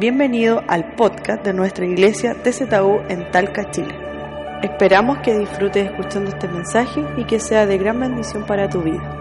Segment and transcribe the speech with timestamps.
[0.00, 3.94] Bienvenido al podcast de nuestra iglesia TZU en Talca, Chile.
[4.62, 9.14] Esperamos que disfrutes escuchando este mensaje y que sea de gran bendición para tu vida.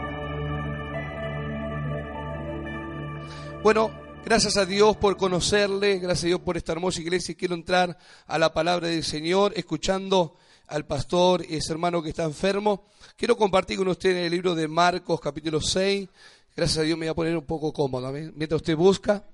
[3.61, 3.91] Bueno,
[4.23, 7.35] gracias a Dios por conocerle, gracias a Dios por esta hermosa iglesia.
[7.38, 10.38] Quiero entrar a la palabra del Señor, escuchando
[10.69, 12.85] al pastor y ese hermano que está enfermo.
[13.17, 16.07] Quiero compartir con usted el libro de Marcos, capítulo 6.
[16.55, 19.25] Gracias a Dios me voy a poner un poco cómodo, mientras usted busca.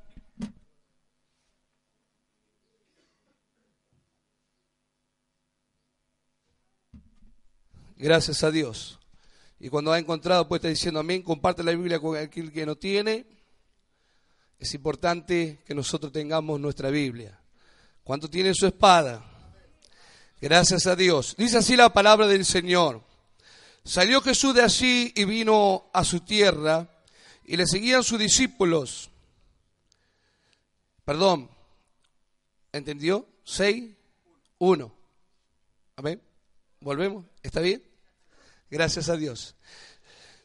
[7.97, 8.99] Gracias a Dios.
[9.59, 12.75] Y cuando ha encontrado, pues está diciendo amén, comparte la Biblia con aquel que no
[12.75, 13.25] tiene.
[14.59, 17.39] Es importante que nosotros tengamos nuestra Biblia.
[18.03, 19.23] ¿Cuánto tiene su espada?
[20.41, 21.35] Gracias a Dios.
[21.37, 23.01] Dice así la palabra del Señor.
[23.83, 26.87] Salió Jesús de allí y vino a su tierra
[27.45, 29.09] y le seguían sus discípulos.
[31.03, 31.49] Perdón.
[32.71, 33.25] ¿Entendió?
[33.43, 33.95] Seis,
[34.57, 34.91] uno.
[35.95, 36.21] Amén.
[36.81, 37.25] Volvemos.
[37.45, 37.83] ¿Está bien?
[38.71, 39.53] Gracias a Dios.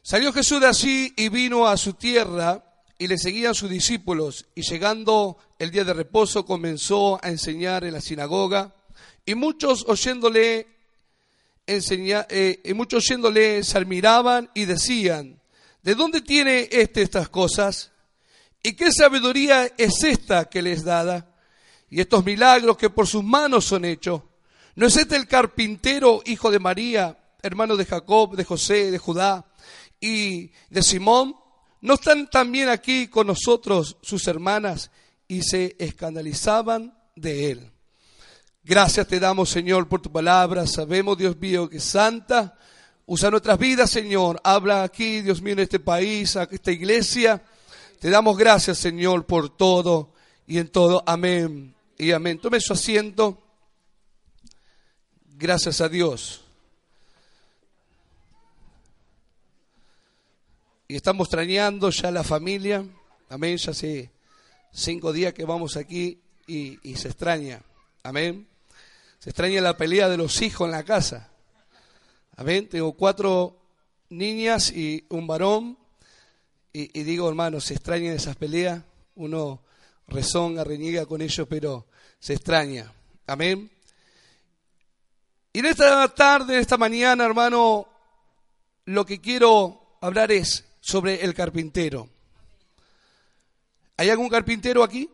[0.03, 2.63] Salió Jesús de allí y vino a su tierra
[2.99, 4.45] y le seguían sus discípulos.
[4.53, 8.75] Y llegando el día de reposo comenzó a enseñar en la sinagoga
[9.25, 10.67] y muchos oyéndole
[11.65, 15.41] enseñar, eh, y muchos oyéndole se admiraban y decían,
[15.81, 17.91] ¿de dónde tiene este estas cosas?
[18.61, 21.33] ¿Y qué sabiduría es esta que les dada?
[21.89, 24.21] Y estos milagros que por sus manos son hechos.
[24.75, 29.45] ¿No es este el carpintero, hijo de María, hermano de Jacob, de José, de Judá
[29.99, 31.35] y de Simón?
[31.81, 34.91] ¿No están también aquí con nosotros sus hermanas?
[35.27, 37.71] Y se escandalizaban de él.
[38.63, 40.67] Gracias te damos, Señor, por tu palabra.
[40.67, 42.57] Sabemos, Dios mío, que santa.
[43.05, 44.39] Usa nuestras vidas, Señor.
[44.43, 47.43] Habla aquí, Dios mío, en este país, a esta iglesia.
[47.99, 50.13] Te damos gracias, Señor, por todo
[50.47, 51.03] y en todo.
[51.05, 52.39] Amén y amén.
[52.39, 53.50] Tome su asiento.
[55.41, 56.41] Gracias a Dios.
[60.91, 62.85] y estamos extrañando ya la familia.
[63.29, 63.55] Amén.
[63.55, 64.11] Ya hace
[64.73, 67.61] cinco días que vamos aquí y, se extraña.
[68.03, 68.45] Amén.
[69.17, 71.31] Se extraña la pelea de los hijos en la casa.
[72.35, 72.67] Amén.
[72.67, 73.57] Tengo cuatro
[74.09, 75.77] niñas y un varón.
[76.73, 78.83] Y, digo, hermano, se extrañan esas peleas.
[79.15, 79.61] Uno
[80.07, 81.87] rezonga, reniega con ellos, pero
[82.19, 82.91] se extraña.
[83.27, 83.71] Amén.
[85.53, 87.87] Y en esta tarde, esta mañana, hermano,
[88.85, 92.09] lo que quiero hablar es sobre el carpintero.
[93.97, 95.09] ¿Hay algún carpintero aquí?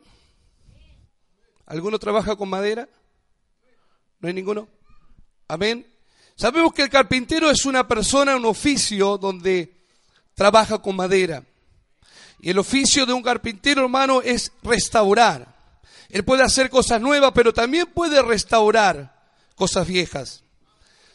[1.66, 2.88] ¿Alguno trabaja con madera?
[4.20, 4.68] ¿No hay ninguno?
[5.48, 5.86] Amén.
[6.36, 9.74] Sabemos que el carpintero es una persona, un oficio donde
[10.36, 11.44] trabaja con madera.
[12.40, 15.56] Y el oficio de un carpintero, hermano, es restaurar.
[16.10, 19.17] Él puede hacer cosas nuevas, pero también puede restaurar
[19.58, 20.44] cosas viejas.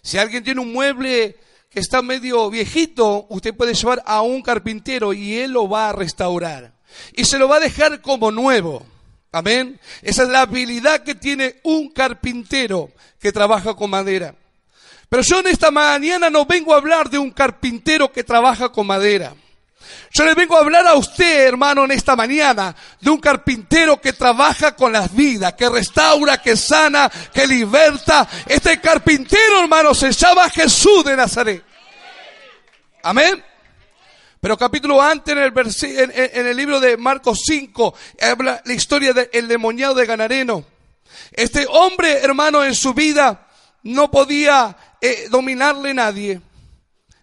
[0.03, 1.36] Si alguien tiene un mueble
[1.70, 5.92] que está medio viejito, usted puede llevar a un carpintero y él lo va a
[5.92, 6.75] restaurar.
[7.14, 8.84] Y se lo va a dejar como nuevo.
[9.30, 9.80] Amén.
[10.03, 14.34] Esa es la habilidad que tiene un carpintero que trabaja con madera.
[15.09, 18.86] Pero yo en esta mañana no vengo a hablar de un carpintero que trabaja con
[18.86, 19.34] madera.
[20.10, 24.12] Yo le vengo a hablar a usted, hermano, en esta mañana, de un carpintero que
[24.12, 28.28] trabaja con las vidas, que restaura, que sana, que liberta.
[28.47, 31.64] Este carpintero, hermano, se llama Jesús de Nazaret.
[33.03, 33.42] Amén.
[34.41, 35.53] Pero capítulo antes, en el,
[36.34, 40.65] en, el libro de Marcos 5, habla la historia del demoniado de Ganareno.
[41.30, 43.47] Este hombre, hermano, en su vida
[43.84, 46.41] no podía eh, dominarle nadie.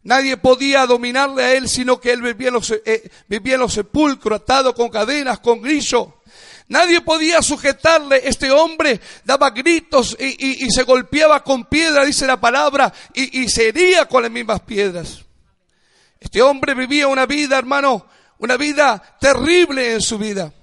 [0.04, 3.74] Nadie podía dominarle a él, sino que él vivía en los, eh, vivía en los
[3.74, 6.22] sepulcros, atado con cadenas, con grillo.
[6.69, 8.22] Nadie podía sujetarle.
[8.24, 13.50] Este hombre daba gritos y, y, se golpeaba con piedra, dice la palabra, y, y
[13.50, 15.25] se hería con las mismas piedras.
[16.19, 18.07] Este hombre vivía una vida, hermano,
[18.38, 20.54] una vida terrible en su vida.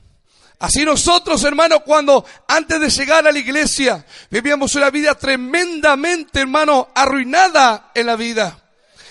[0.58, 6.88] Así nosotros, hermano, cuando antes de llegar a la iglesia, vivíamos una vida tremendamente, hermano,
[6.94, 8.65] arruinada en la vida.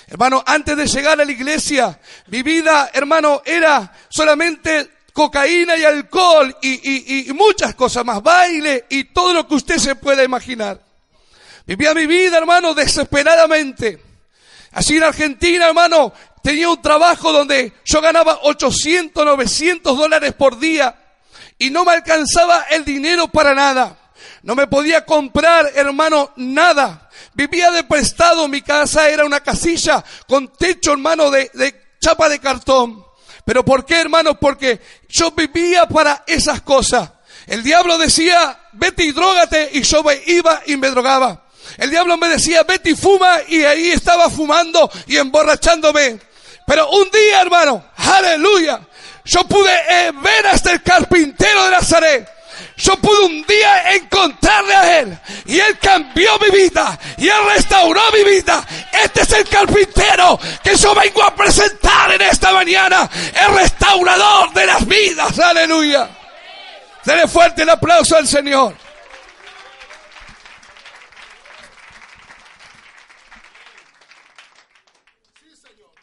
[0.07, 6.55] Hermano, antes de llegar a la iglesia, mi vida, hermano, era solamente cocaína y alcohol
[6.61, 10.79] y, y, y muchas cosas más, baile y todo lo que usted se pueda imaginar.
[11.65, 13.99] Vivía mi vida, hermano, desesperadamente.
[14.71, 16.13] Así en Argentina, hermano,
[16.43, 20.95] tenía un trabajo donde yo ganaba 800, 900 dólares por día
[21.57, 23.97] y no me alcanzaba el dinero para nada.
[24.43, 27.04] No me podía comprar, hermano, nada.
[27.35, 32.39] Vivía de prestado, mi casa era una casilla con techo, hermano, de, de chapa de
[32.39, 33.05] cartón.
[33.43, 34.39] Pero ¿por qué, hermano?
[34.39, 37.11] Porque yo vivía para esas cosas.
[37.45, 41.45] El diablo decía, vete y drogate, y yo iba y me drogaba.
[41.77, 46.19] El diablo me decía, vete y fuma, y ahí estaba fumando y emborrachándome.
[46.65, 48.79] Pero un día, hermano, aleluya,
[49.25, 52.34] yo pude eh, ver hasta el carpintero de Nazaret
[52.77, 58.01] yo pude un día encontrarle a Él y Él cambió mi vida y Él restauró
[58.11, 58.65] mi vida.
[59.03, 63.09] Este es el carpintero que yo vengo a presentar en esta mañana,
[63.47, 65.39] el restaurador de las vidas.
[65.39, 66.09] Aleluya.
[67.03, 68.75] Dele fuerte el aplauso al Señor.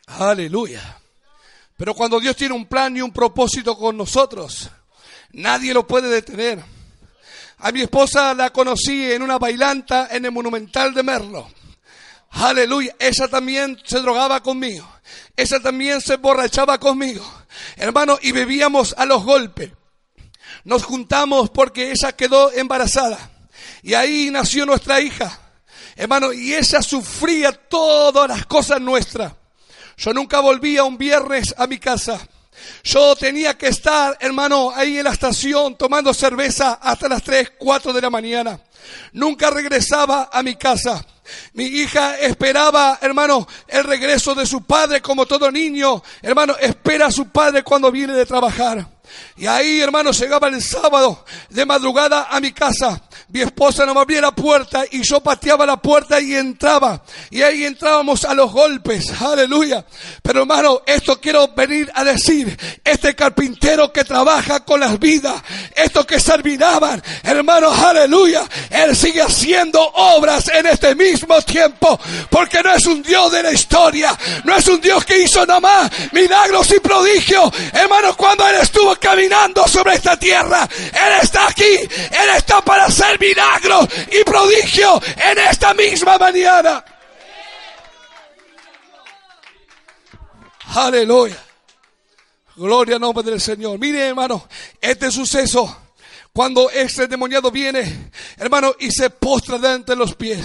[0.07, 0.99] Aleluya.
[1.77, 4.71] Pero cuando Dios tiene un plan y un propósito con nosotros,
[5.33, 6.63] Nadie lo puede detener.
[7.59, 11.49] A mi esposa la conocí en una bailanta en el Monumental de Merlo.
[12.31, 12.95] Aleluya.
[12.99, 14.89] Ella también se drogaba conmigo.
[15.37, 17.25] Ella también se emborrachaba conmigo.
[17.77, 19.71] Hermano, y bebíamos a los golpes.
[20.65, 23.31] Nos juntamos porque ella quedó embarazada.
[23.83, 25.39] Y ahí nació nuestra hija.
[25.97, 29.33] Hermano, y ella sufría todas las cosas nuestras.
[29.97, 32.27] Yo nunca volvía un viernes a mi casa.
[32.85, 37.93] Yo tenía que estar, hermano, ahí en la estación tomando cerveza hasta las 3, 4
[37.93, 38.61] de la mañana.
[39.13, 41.05] Nunca regresaba a mi casa.
[41.53, 46.03] Mi hija esperaba, hermano, el regreso de su padre como todo niño.
[46.21, 48.87] Hermano, espera a su padre cuando viene de trabajar.
[49.37, 53.03] Y ahí, hermano, llegaba el sábado de madrugada a mi casa.
[53.33, 57.03] Mi esposa no me abría la puerta y yo pateaba la puerta y entraba.
[57.31, 59.11] Y ahí entrábamos a los golpes.
[59.23, 59.87] Aleluya.
[60.23, 62.55] Pero hermano, esto quiero venir a decir.
[62.85, 65.43] Este carpintero que trabaja con las vidas.
[65.75, 66.53] Estos que servían,
[67.23, 68.45] hermano, aleluya.
[68.69, 71.99] Él sigue haciendo obras en este mismo tiempo.
[72.29, 74.15] Porque no es un Dios de la historia.
[74.45, 77.51] No es un Dios que hizo nada más milagros y prodigios.
[77.73, 80.69] Hermano, cuando Él estuvo caminando sobre esta tierra.
[80.93, 81.65] Él está aquí.
[81.65, 86.85] Él está para hacer milagros y prodigios en esta misma mañana.
[90.75, 91.37] Aleluya.
[92.57, 93.79] Gloria al nombre del Señor.
[93.79, 94.49] Mire, hermano,
[94.81, 95.82] este suceso
[96.35, 100.41] cuando ese demoniado viene, hermano, y se postra delante de los pies.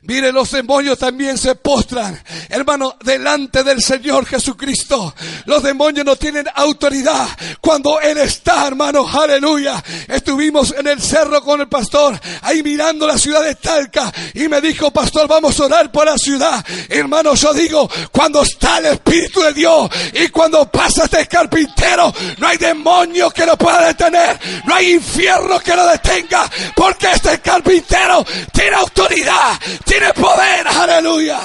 [0.00, 5.14] Mire, los demonios también se postran, hermano, delante del Señor Jesucristo.
[5.44, 7.28] Los demonios no tienen autoridad
[7.60, 9.84] cuando Él está, hermano, aleluya.
[10.08, 14.62] Estuvimos en el cerro con el pastor, ahí mirando la ciudad de Talca, y me
[14.62, 16.64] dijo, pastor, vamos a orar por la ciudad.
[16.88, 22.46] Hermano, yo digo, cuando está el Espíritu de Dios y cuando pasa este carpintero, no
[22.46, 27.40] hay demonio que lo pueda detener, no hay infierno infierno que lo detenga, porque este
[27.40, 31.40] carpintero tiene autoridad, tiene poder, aleluya.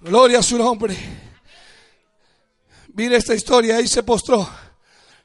[0.00, 0.96] Gloria a su nombre.
[2.94, 4.48] Mire esta historia, ahí se postró.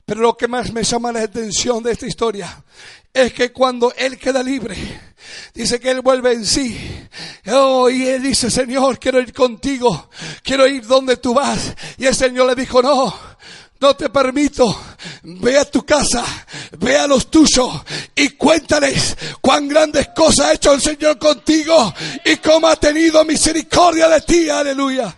[0.05, 2.63] Pero lo que más me llama la atención de esta historia
[3.11, 4.75] es que cuando él queda libre,
[5.53, 7.07] dice que él vuelve en sí.
[7.47, 10.09] Oh, y él dice, Señor, quiero ir contigo,
[10.43, 11.75] quiero ir donde tú vas.
[11.97, 13.13] Y el Señor le dijo, no,
[13.79, 14.77] no te permito.
[15.23, 16.23] Ve a tu casa,
[16.77, 17.81] ve a los tuyos
[18.15, 21.93] y cuéntales cuán grandes cosas ha hecho el Señor contigo
[22.25, 24.49] y cómo ha tenido misericordia de ti.
[24.49, 25.15] Aleluya.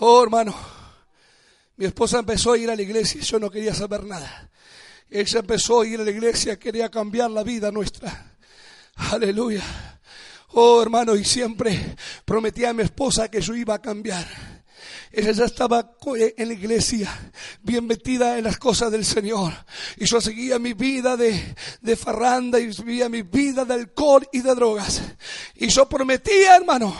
[0.00, 0.54] Oh, hermano,
[1.76, 4.48] mi esposa empezó a ir a la iglesia y yo no quería saber nada.
[5.10, 8.36] Ella empezó a ir a la iglesia, quería cambiar la vida nuestra.
[8.94, 9.62] Aleluya.
[10.52, 14.57] Oh, hermano, y siempre prometía a mi esposa que yo iba a cambiar.
[15.12, 19.52] Ella ya estaba eh, en la iglesia, bien metida en las cosas del Señor.
[19.96, 24.40] Y yo seguía mi vida de, de farranda y vivía mi vida de alcohol y
[24.40, 25.02] de drogas.
[25.54, 26.94] Y yo prometía, hermano,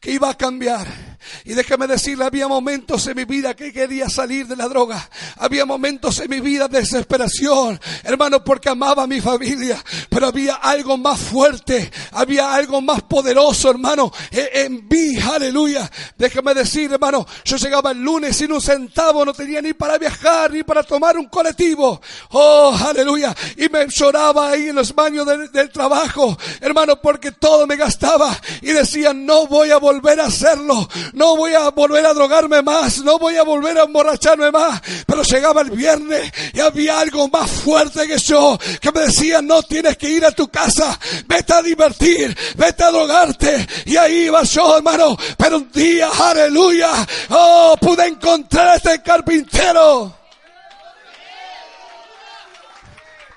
[0.00, 1.11] que iba a cambiar.
[1.44, 5.08] Y déjame decirle, había momentos en mi vida que quería salir de la droga.
[5.36, 9.82] Había momentos en mi vida de desesperación, hermano, porque amaba a mi familia.
[10.08, 15.90] Pero había algo más fuerte, había algo más poderoso, hermano, en, mí, aleluya.
[16.16, 20.52] Déjame decir, hermano, yo llegaba el lunes sin un centavo, no tenía ni para viajar,
[20.52, 22.00] ni para tomar un colectivo.
[22.30, 23.34] Oh, aleluya.
[23.56, 28.38] Y me lloraba ahí en los baños del, del trabajo, hermano, porque todo me gastaba.
[28.60, 32.98] Y decía, no voy a volver a hacerlo, no voy a volver a drogarme más,
[33.02, 34.80] no voy a volver a emborracharme más.
[35.06, 39.62] Pero llegaba el viernes y había algo más fuerte que yo, que me decía, no
[39.62, 43.66] tienes que ir a tu casa, vete a divertir, vete a drogarte.
[43.86, 45.16] Y ahí iba yo, hermano.
[45.36, 50.21] Pero un día, aleluya, oh, pude encontrar a este carpintero.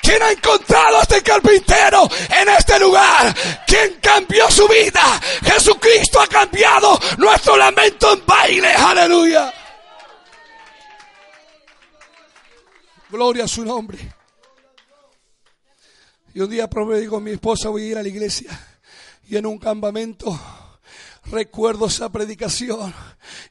[0.05, 3.35] ¿Quién ha encontrado a este carpintero en este lugar?
[3.65, 5.19] ¿Quién cambió su vida?
[5.43, 8.67] Jesucristo ha cambiado nuestro lamento en baile.
[8.67, 9.51] Aleluya.
[13.09, 13.97] Gloria a su nombre.
[16.35, 18.51] Y un día probé, digo, mi esposa voy a ir a la iglesia.
[19.27, 20.39] Y en un campamento
[21.31, 22.93] Recuerdo esa predicación.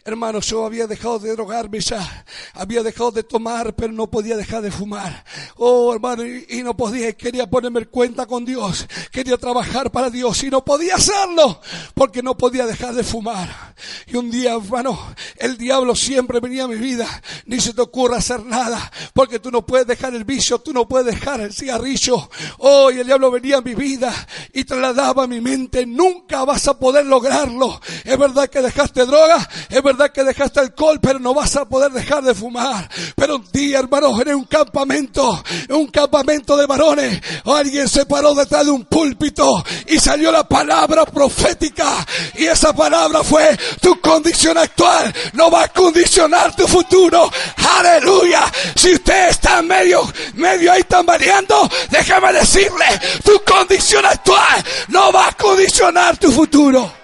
[0.04, 2.24] Hermano, yo había dejado de drogarme ya.
[2.52, 5.24] Había dejado de tomar, pero no podía dejar de fumar.
[5.56, 7.12] Oh, hermano, y, no podía.
[7.14, 8.86] Quería ponerme cuenta con Dios.
[9.10, 11.60] Quería trabajar para Dios y no podía hacerlo
[11.94, 13.74] porque no podía dejar de fumar.
[14.06, 14.96] Y un día, hermano,
[15.36, 17.08] el diablo siempre venía a mi vida.
[17.46, 20.86] Ni se te ocurra hacer nada porque tú no puedes dejar el vicio, tú no
[20.86, 22.30] puedes dejar el cigarrillo.
[22.58, 24.14] Oh, y el diablo venía a mi vida
[24.52, 25.86] y trasladaba a mi mente.
[25.86, 27.63] Nunca vas a poder lograrlo
[28.04, 31.92] es verdad que dejaste droga, es verdad que dejaste alcohol, pero no vas a poder
[31.92, 32.88] dejar de fumar.
[33.16, 38.34] Pero un día, hermano, en un campamento, en un campamento de varones, alguien se paró
[38.34, 42.06] detrás de un púlpito y salió la palabra profética.
[42.36, 47.30] Y esa palabra fue, tu condición actual no va a condicionar tu futuro.
[47.78, 48.44] Aleluya.
[48.76, 50.02] Si usted está medio,
[50.34, 52.86] medio ahí tambaleando, déjame decirle,
[53.24, 57.03] tu condición actual no va a condicionar tu futuro.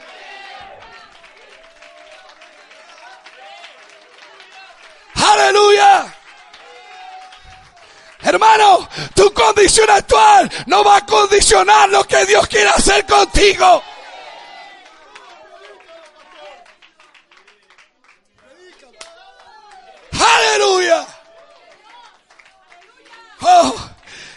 [5.25, 6.15] Aleluya.
[8.23, 13.83] Hermano, tu condición actual no va a condicionar lo que Dios quiere hacer contigo.
[20.13, 21.07] Aleluya.
[23.43, 23.90] Oh.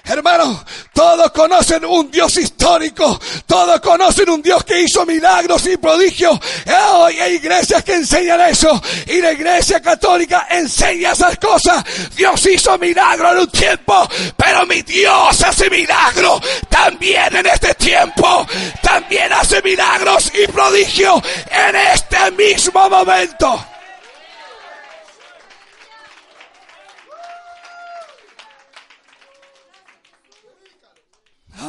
[0.05, 3.17] Hermano, todos conocen un Dios histórico.
[3.45, 6.37] Todos conocen un Dios que hizo milagros y prodigios.
[6.67, 8.81] Oh, hay iglesias que enseñan eso.
[9.07, 11.85] Y la iglesia católica enseña esas cosas.
[12.17, 14.09] Dios hizo milagros en un tiempo.
[14.35, 18.45] Pero mi Dios hace milagros también en este tiempo.
[18.81, 23.72] También hace milagros y prodigios en este mismo momento.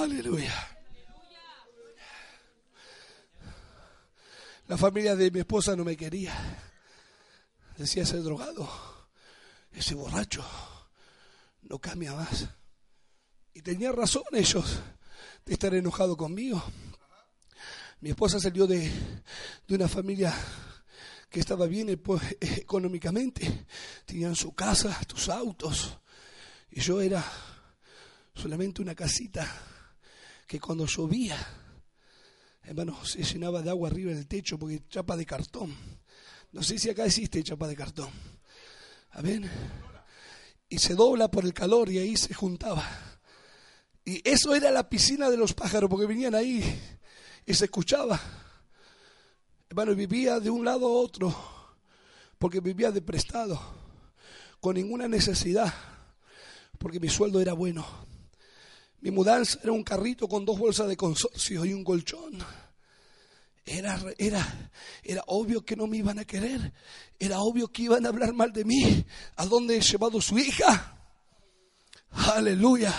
[0.04, 0.52] Aleluya.
[4.68, 6.34] La familia de mi esposa no me quería.
[7.78, 8.68] Decía ese drogado,
[9.72, 10.44] ese borracho,
[11.62, 12.46] no cambia más.
[13.54, 14.78] Y tenía razón ellos
[15.46, 16.62] de estar enojados conmigo.
[18.00, 18.92] Mi esposa salió de,
[19.66, 20.34] de una familia
[21.30, 21.88] que estaba bien
[22.42, 23.64] económicamente.
[24.04, 25.96] Tenían su casa, tus autos.
[26.72, 27.24] Y yo era
[28.34, 29.73] solamente una casita
[30.46, 31.36] que cuando llovía,
[32.62, 35.74] hermano, se llenaba de agua arriba del techo porque chapa de cartón.
[36.52, 38.10] No sé si acá existe chapa de cartón.
[39.10, 39.50] Amén.
[40.68, 42.84] Y se dobla por el calor y ahí se juntaba.
[44.04, 46.62] Y eso era la piscina de los pájaros porque venían ahí
[47.46, 48.20] y se escuchaba.
[49.68, 51.54] Hermano, vivía de un lado a otro
[52.38, 53.58] porque vivía de prestado,
[54.60, 55.72] con ninguna necesidad,
[56.78, 57.86] porque mi sueldo era bueno.
[59.04, 62.38] Mi mudanza era un carrito con dos bolsas de consorcio y un colchón.
[63.66, 64.70] Era, era,
[65.02, 66.72] era obvio que no me iban a querer.
[67.18, 69.04] Era obvio que iban a hablar mal de mí.
[69.36, 70.96] ¿A dónde he llevado su hija?
[72.12, 72.94] Aleluya.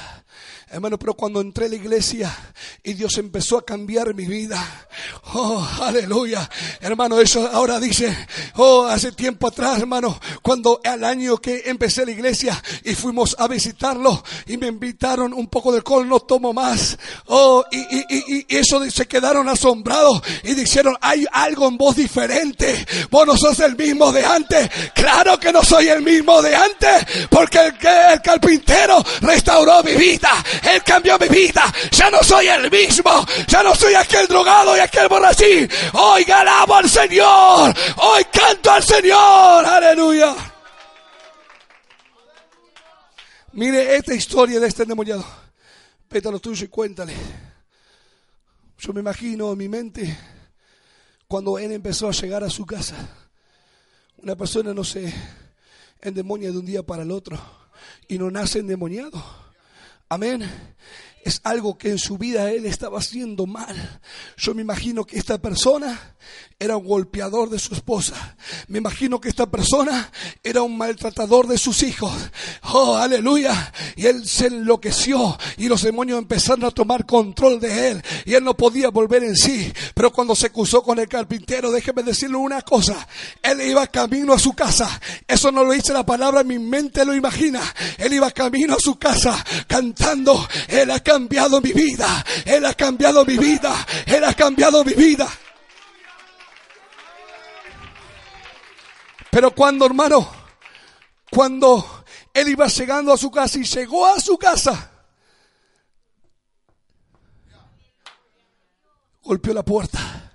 [0.67, 2.35] Hermano, pero cuando entré a la iglesia
[2.83, 4.87] y Dios empezó a cambiar mi vida.
[5.35, 6.49] Oh, aleluya.
[6.81, 8.15] Hermano, eso ahora dice,
[8.55, 13.47] oh, hace tiempo atrás, hermano, cuando al año que empecé la iglesia y fuimos a
[13.47, 16.97] visitarlo y me invitaron un poco de alcohol, no tomo más.
[17.27, 21.95] Oh, y, y, y, y eso se quedaron asombrados y dijeron, hay algo en vos
[21.95, 22.85] diferente.
[23.11, 24.69] Vos no sos el mismo de antes.
[24.95, 30.31] Claro que no soy el mismo de antes, porque el, el carpintero restauró mi vida
[30.63, 31.73] Él cambió mi vida.
[31.91, 33.25] Ya no soy el mismo.
[33.47, 35.69] Ya no soy aquel drogado y aquel borrachín.
[35.93, 37.73] Hoy alabo al Señor.
[37.97, 39.65] Hoy canto al Señor.
[39.65, 40.35] Aleluya.
[43.53, 45.25] Mire esta historia de este endemoniado.
[46.09, 47.13] Vete a lo tuyo y cuéntale.
[48.77, 50.17] Yo me imagino en mi mente
[51.27, 52.95] cuando él empezó a llegar a su casa.
[54.17, 55.13] Una persona no se
[56.01, 57.39] endemonia de un día para el otro
[58.07, 59.44] y no nace endemoniado.
[60.07, 60.45] Amén
[61.25, 63.99] es algo que en su vida él estaba haciendo mal.
[64.37, 66.15] Yo me imagino que esta persona
[66.59, 68.37] era un golpeador de su esposa.
[68.67, 70.11] Me imagino que esta persona
[70.43, 72.13] era un maltratador de sus hijos.
[72.71, 73.73] Oh, aleluya.
[73.95, 78.43] Y él se enloqueció y los demonios empezaron a tomar control de él y él
[78.43, 79.73] no podía volver en sí.
[79.95, 83.07] Pero cuando se cruzó con el carpintero, déjeme decirle una cosa.
[83.41, 85.01] Él iba camino a su casa.
[85.27, 87.61] Eso no lo dice la palabra, mi mente lo imagina.
[87.97, 90.47] Él iba camino a su casa cantando.
[90.67, 92.25] Él acá cambiado mi vida.
[92.45, 93.73] Él ha cambiado mi vida.
[94.05, 95.27] Él ha cambiado mi vida.
[99.31, 100.29] Pero cuando, hermano,
[101.31, 102.03] cuando
[102.33, 104.91] él iba llegando a su casa y llegó a su casa,
[109.23, 110.33] golpeó la puerta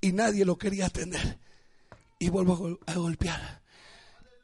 [0.00, 1.38] y nadie lo quería atender.
[2.20, 3.62] Y vuelvo a golpear.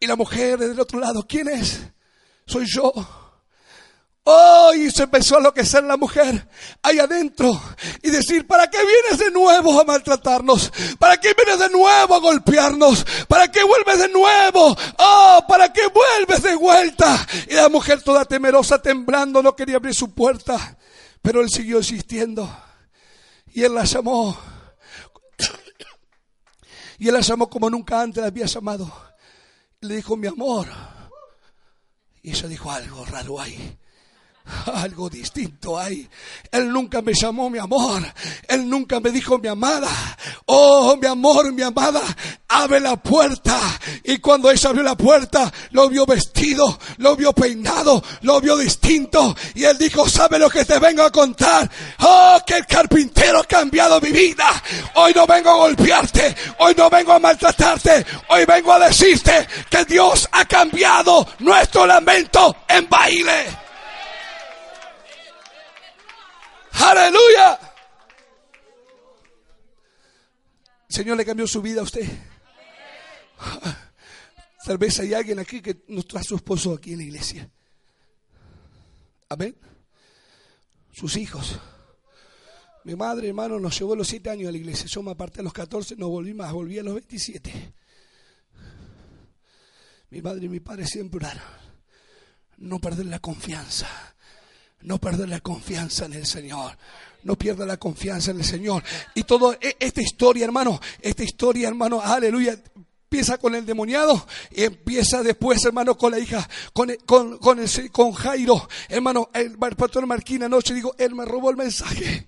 [0.00, 1.80] Y la mujer del otro lado, ¿quién es?
[2.47, 2.92] Soy yo.
[4.28, 6.49] Oh, y se empezó a enloquecer la mujer
[6.83, 7.62] ahí adentro
[8.02, 10.73] y decir, ¿para qué vienes de nuevo a maltratarnos?
[10.99, 13.06] ¿Para qué vienes de nuevo a golpearnos?
[13.28, 14.76] ¿Para qué vuelves de nuevo?
[14.99, 17.25] Oh, ¿para qué vuelves de vuelta?
[17.49, 20.76] Y la mujer toda temerosa, temblando, no quería abrir su puerta,
[21.23, 22.50] pero él siguió insistiendo
[23.54, 24.37] y él la llamó.
[26.99, 28.92] Y él la llamó como nunca antes la había llamado.
[29.83, 30.66] le dijo, mi amor.
[32.23, 33.78] Y ella dijo algo raro ahí.
[34.75, 36.09] Algo distinto hay.
[36.53, 38.03] Él nunca me llamó mi amor.
[38.47, 39.88] Él nunca me dijo mi amada.
[40.47, 42.00] Oh, mi amor, mi amada,
[42.49, 43.59] abre la puerta.
[44.05, 49.35] Y cuando ella abrió la puerta, lo vio vestido, lo vio peinado, lo vio distinto.
[49.55, 51.69] Y él dijo, ¿sabe lo que te vengo a contar?
[52.00, 54.47] Oh, que el carpintero ha cambiado mi vida.
[54.95, 56.37] Hoy no vengo a golpearte.
[56.59, 58.07] Hoy no vengo a maltratarte.
[58.29, 63.66] Hoy vengo a decirte que Dios ha cambiado nuestro lamento en baile.
[66.78, 67.59] Aleluya.
[70.88, 72.06] Señor le cambió su vida a usted.
[74.65, 77.50] Tal vez hay alguien aquí que no trae a su esposo aquí en la iglesia.
[79.28, 79.56] Amén.
[80.93, 81.58] Sus hijos.
[82.84, 84.86] Mi madre, hermano, nos llevó los siete años a la iglesia.
[84.86, 87.75] Yo me aparté a los 14, no volví más, volví a los 27.
[90.10, 91.43] Mi madre y mi padre siempre oraron.
[92.58, 94.16] No perder la confianza
[94.82, 96.76] no perder la confianza en el Señor.
[97.25, 98.82] No pierda la confianza en el Señor.
[99.15, 102.56] Y toda e, esta historia, hermano, esta historia, hermano, aleluya,
[103.04, 107.91] empieza con el demoniado y empieza después, hermano, con la hija, con, con, con, el,
[107.91, 108.69] con Jairo.
[108.89, 112.26] Hermano, el pastor Marquina anoche digo, él me robó el mensaje.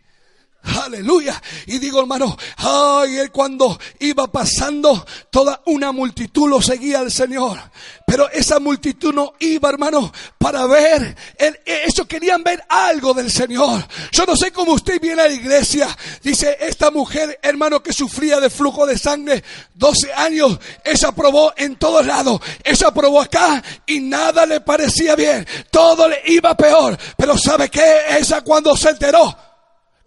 [0.68, 1.40] Aleluya.
[1.66, 7.58] Y digo, hermano, ay, él cuando iba pasando, toda una multitud lo seguía al Señor.
[8.06, 11.16] Pero esa multitud no iba, hermano, para ver.
[11.64, 13.86] Ellos querían ver algo del Señor.
[14.12, 15.88] Yo no sé cómo usted viene a la iglesia.
[16.22, 19.42] Dice, esta mujer, hermano, que sufría de flujo de sangre
[19.74, 20.58] 12 años.
[20.84, 22.40] Ella probó en todos lados.
[22.64, 25.46] Ella probó acá y nada le parecía bien.
[25.70, 26.98] Todo le iba peor.
[27.16, 28.18] Pero ¿sabe qué?
[28.18, 29.47] Ella cuando se enteró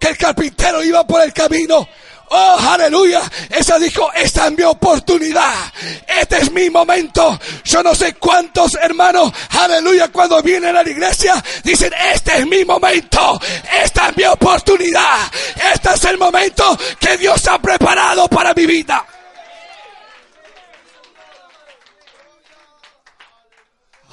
[0.02, 1.88] que el carpintero iba por el camino.
[2.34, 3.22] Oh, aleluya.
[3.50, 5.72] Esa dijo, esta es mi oportunidad.
[6.08, 7.40] Este es mi momento.
[7.64, 12.66] Yo no sé cuántos hermanos, aleluya, cuando vienen a la iglesia, dicen, este es mi
[12.66, 13.40] momento.
[13.84, 15.32] Esta es mi oportunidad.
[15.74, 19.06] Este es el momento que Dios ha preparado para mi vida.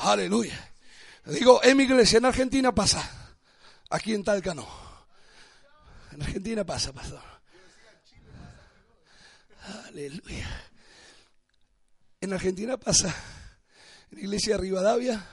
[0.01, 0.71] Aleluya.
[1.25, 3.09] Digo, en mi iglesia en Argentina pasa.
[3.91, 4.88] Aquí en Talca no.
[6.19, 7.23] En Argentina pasa, pastor.
[9.87, 10.49] Aleluya.
[12.21, 13.15] En Argentina pasa.
[14.11, 15.25] En la iglesia de Rivadavia,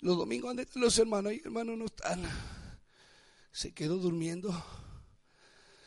[0.00, 2.22] los domingos donde los hermanos, ahí hermanos no están.
[3.52, 4.54] Se quedó durmiendo.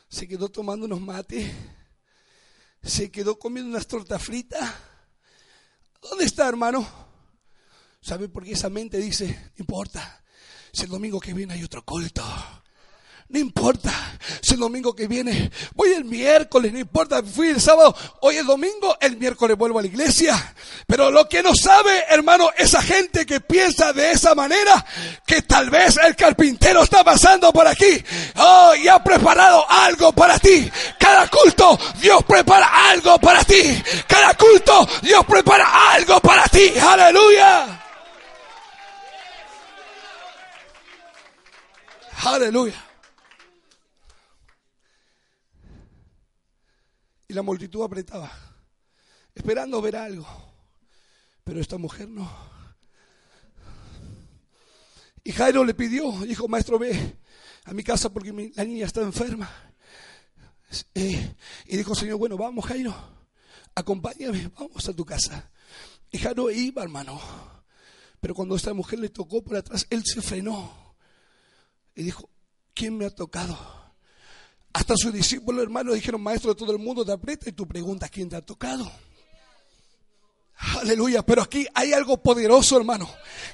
[0.10, 1.52] Se quedó tomando unos mates.
[2.84, 4.76] Se quedó comiendo unas tortas fritas.
[6.04, 6.88] ¿Dónde está, hermano?
[8.00, 10.24] ¿Sabe por qué esa mente dice, no importa?
[10.72, 12.24] Si el domingo que viene hay otro culto.
[13.30, 13.92] No importa
[14.42, 18.46] si el domingo que viene voy el miércoles, no importa, fui el sábado, hoy es
[18.46, 20.56] domingo, el miércoles vuelvo a la iglesia.
[20.86, 24.86] Pero lo que no sabe, hermano, esa gente que piensa de esa manera,
[25.26, 28.02] que tal vez el carpintero está pasando por aquí,
[28.38, 30.72] oh, y ha preparado algo para ti.
[30.98, 33.84] Cada culto, Dios prepara algo para ti.
[34.08, 36.72] Cada culto, Dios prepara algo para ti.
[36.80, 37.84] Aleluya.
[42.24, 42.87] Aleluya.
[47.28, 48.32] Y la multitud apretaba,
[49.36, 50.28] esperando ver algo.
[51.44, 52.30] Pero esta mujer no.
[55.24, 57.18] Y Jairo le pidió, dijo, maestro, ve
[57.66, 59.50] a mi casa porque la niña está enferma.
[60.94, 61.36] Eh,
[61.66, 62.96] y dijo, Señor, bueno, vamos, Jairo,
[63.76, 65.52] acompáñame, vamos a tu casa.
[66.12, 67.20] Y Jairo iba, hermano.
[68.22, 70.96] Pero cuando esta mujer le tocó por atrás, él se frenó.
[71.94, 72.30] Y dijo,
[72.74, 73.87] ¿quién me ha tocado?
[74.78, 78.12] Hasta sus discípulos hermanos dijeron, maestro de todo el mundo te aprieta y tú preguntas
[78.12, 78.92] quién te ha tocado.
[80.80, 83.10] Aleluya, pero aquí hay algo poderoso hermano.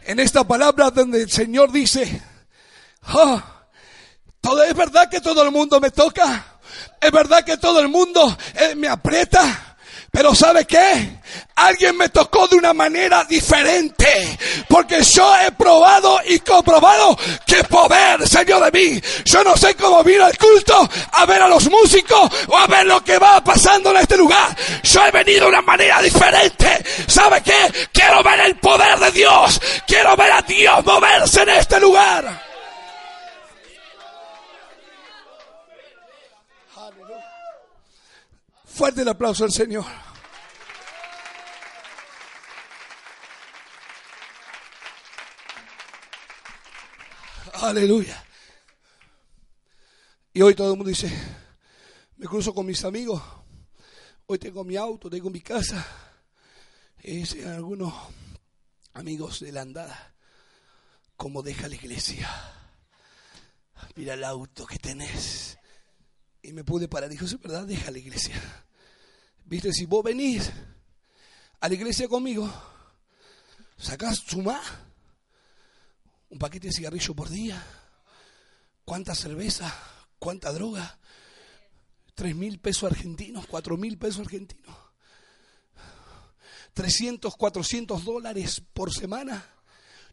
[0.05, 2.21] En esta palabra donde el Señor dice,
[3.13, 3.41] oh,
[4.41, 6.59] todo es verdad que todo el mundo me toca.
[6.99, 9.72] Es verdad que todo el mundo eh, me aprieta.
[10.15, 11.21] Pero ¿sabe qué?
[11.55, 14.37] Alguien me tocó de una manera diferente.
[14.69, 19.01] Porque yo he probado y comprobado que poder salió de mí.
[19.25, 22.85] Yo no sé cómo vino al culto a ver a los músicos o a ver
[22.85, 24.55] lo que va pasando en este lugar.
[24.83, 26.85] Yo he venido de una manera diferente.
[27.07, 27.87] ¿Sabe qué?
[27.91, 29.59] Quiero ver el poder de Dios.
[29.87, 32.39] Quiero ver a Dios moverse en este lugar.
[38.67, 40.02] Fuerte el aplauso al Señor.
[47.63, 48.21] Aleluya.
[50.33, 51.09] Y hoy todo el mundo dice,
[52.17, 53.23] me cruzo con mis amigos,
[54.25, 55.87] hoy tengo mi auto, tengo mi casa.
[57.01, 57.93] Y dicen algunos
[58.91, 60.13] amigos de la andada,
[61.15, 62.29] ¿cómo deja la iglesia?
[63.95, 65.57] Mira el auto que tenés.
[66.41, 67.09] Y me pude parar.
[67.09, 68.35] Dijo, es verdad, deja la iglesia.
[69.45, 70.51] Viste, si vos venís
[71.61, 72.53] a la iglesia conmigo,
[73.77, 74.61] sacás suma
[76.33, 77.63] un paquete de cigarrillo por día,
[78.85, 79.71] cuánta cerveza,
[80.17, 80.97] cuánta droga,
[82.15, 84.75] tres mil pesos argentinos, cuatro mil pesos argentinos,
[86.73, 89.45] 300, 400 dólares por semana.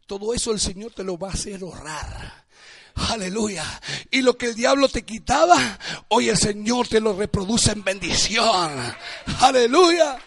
[0.05, 2.45] Todo eso el Señor te lo va a hacer ahorrar.
[2.93, 3.65] Aleluya.
[4.11, 5.79] Y lo que el diablo te quitaba,
[6.09, 8.95] hoy el Señor te lo reproduce en bendición.
[9.39, 10.19] Aleluya.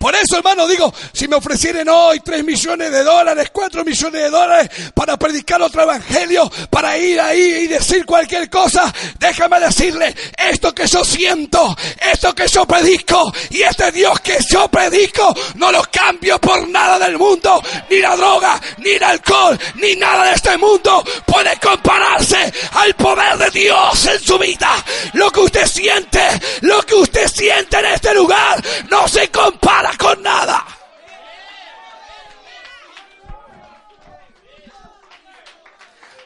[0.00, 4.30] Por eso, hermano, digo, si me ofrecieren hoy tres millones de dólares, cuatro millones de
[4.30, 10.74] dólares para predicar otro evangelio, para ir ahí y decir cualquier cosa, déjame decirle, esto
[10.74, 15.82] que yo siento, esto que yo predico y este Dios que yo predico, no lo
[15.92, 20.56] cambio por nada del mundo, ni la droga, ni el alcohol, ni nada de este
[20.56, 24.82] mundo puede compararse al poder de Dios en su vida.
[25.12, 26.22] Lo que usted siente,
[26.62, 30.66] lo que usted siente en este lugar, no se compara con nada.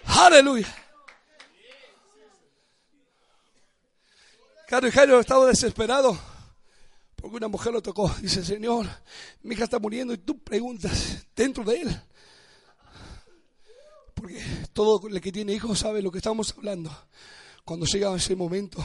[0.07, 0.75] Aleluya.
[4.69, 6.19] Carlos Jairo estaba desesperado
[7.25, 8.09] porque una mujer lo tocó.
[8.21, 8.87] Dice, Señor,
[9.43, 12.03] mi hija está muriendo y tú preguntas dentro de él.
[14.15, 16.95] Porque todo el que tiene hijos sabe lo que estamos hablando.
[17.65, 18.85] Cuando llega ese momento,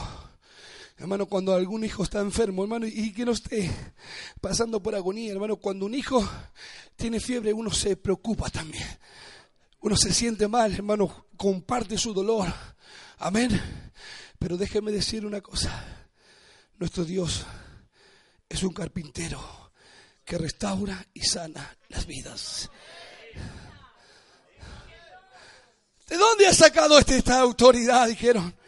[1.00, 3.70] Hermano, cuando algún hijo está enfermo, hermano, y que no esté
[4.38, 6.22] pasando por agonía, hermano, cuando un hijo
[6.94, 8.86] tiene fiebre, uno se preocupa también.
[9.80, 12.52] Uno se siente mal, hermano, comparte su dolor.
[13.16, 13.48] Amén.
[14.38, 16.06] Pero déjeme decir una cosa.
[16.78, 17.46] Nuestro Dios
[18.46, 19.72] es un carpintero
[20.22, 22.70] que restaura y sana las vidas.
[26.06, 28.06] ¿De dónde ha sacado esta autoridad?
[28.06, 28.59] Dijeron.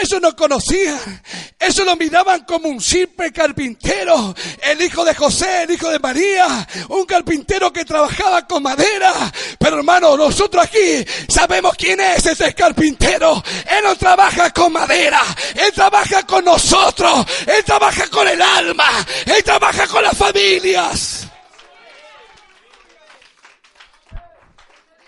[0.00, 1.22] Eso no conocían.
[1.58, 4.34] Eso lo miraban como un simple carpintero.
[4.62, 6.66] El hijo de José, el hijo de María.
[6.90, 9.12] Un carpintero que trabajaba con madera.
[9.58, 13.42] Pero hermano, nosotros aquí sabemos quién es ese carpintero.
[13.70, 15.22] Él no trabaja con madera.
[15.54, 17.24] Él trabaja con nosotros.
[17.46, 19.06] Él trabaja con el alma.
[19.24, 21.26] Él trabaja con las familias.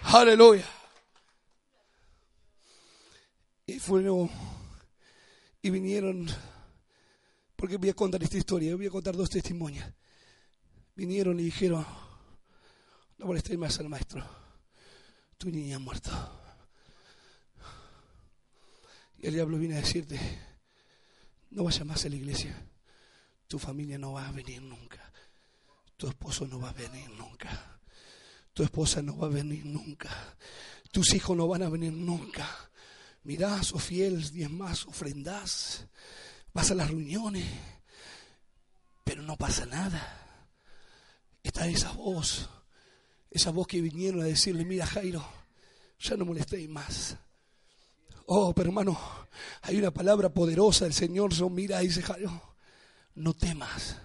[0.05, 0.65] Aleluya.
[3.67, 4.03] Y fue
[5.63, 6.27] y vinieron,
[7.57, 9.87] porque voy a contar esta historia, voy a contar dos testimonios.
[10.95, 11.85] Vinieron y dijeron,
[13.19, 14.25] no molestéis más al maestro,
[15.37, 16.11] tu niña ha muerto.
[19.19, 20.19] Y el diablo viene a decirte,
[21.51, 22.55] no vayas más a la iglesia,
[23.49, 25.13] tu familia no va a venir nunca,
[25.97, 27.81] tu esposo no va a venir nunca,
[28.53, 30.37] tu esposa no va a venir nunca,
[30.93, 32.49] tus hijos no van a venir nunca.
[33.29, 35.85] Mirás, sos fiel, más, ofrendás,
[36.55, 37.45] vas a las reuniones,
[39.05, 40.01] pero no pasa nada.
[41.43, 42.49] Está esa voz,
[43.31, 45.23] esa voz que vinieron a decirle, mira Jairo,
[46.01, 47.19] ya no molestéis más.
[48.25, 48.99] Oh, pero hermano,
[49.61, 52.57] hay una palabra poderosa del Señor, son mira, dice Jairo,
[53.15, 53.99] no temas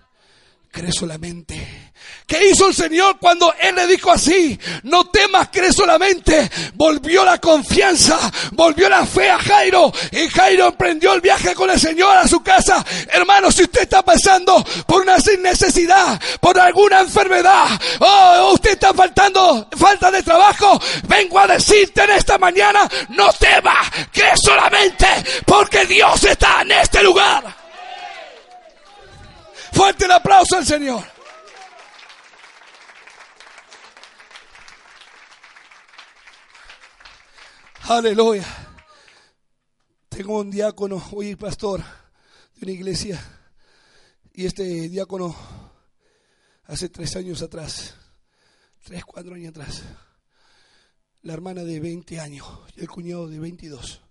[0.73, 1.91] cree solamente.
[2.25, 4.59] ¿Qué hizo el Señor cuando Él le dijo así?
[4.83, 6.49] No temas, cree solamente.
[6.73, 8.19] Volvió la confianza,
[8.53, 9.93] volvió la fe a Jairo.
[10.11, 12.83] Y Jairo emprendió el viaje con el Señor a su casa.
[13.11, 17.67] Hermano, si usted está pasando por una necesidad, por alguna enfermedad,
[17.99, 23.31] o oh, usted está faltando, falta de trabajo, vengo a decirte en esta mañana, no
[23.33, 25.07] temas, cree solamente,
[25.45, 27.62] porque Dios está en este lugar.
[29.73, 31.03] Fuerte el aplauso al Señor.
[37.81, 38.45] Aleluya.
[40.09, 43.19] Tengo un diácono, hoy pastor de una iglesia,
[44.31, 45.35] y este diácono
[46.65, 47.95] hace tres años atrás,
[48.83, 49.81] tres, cuatro años atrás,
[51.23, 54.01] la hermana de 20 años y el cuñado de 22,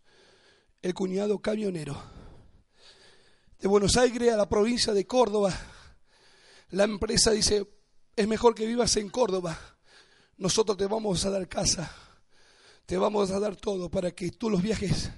[0.83, 2.03] el cuñado camionero
[3.62, 5.57] de Buenos Aires a la provincia de Córdoba.
[6.70, 7.64] La empresa dice,
[8.16, 9.57] es mejor que vivas en Córdoba.
[10.37, 11.94] Nosotros te vamos a dar casa,
[12.87, 15.12] te vamos a dar todo para que tú los viajes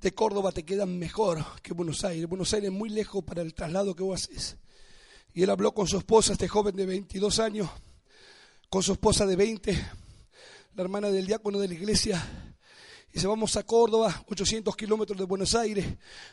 [0.00, 2.28] de Córdoba te quedan mejor que Buenos Aires.
[2.28, 4.56] Buenos Aires es muy lejos para el traslado que vos haces.
[5.34, 7.68] Y él habló con su esposa, este joven de 22 años,
[8.68, 9.72] con su esposa de 20,
[10.76, 12.49] la hermana del diácono de la iglesia,
[13.12, 15.86] Dice, vamos a Córdoba, 800 kilómetros de Buenos Aires,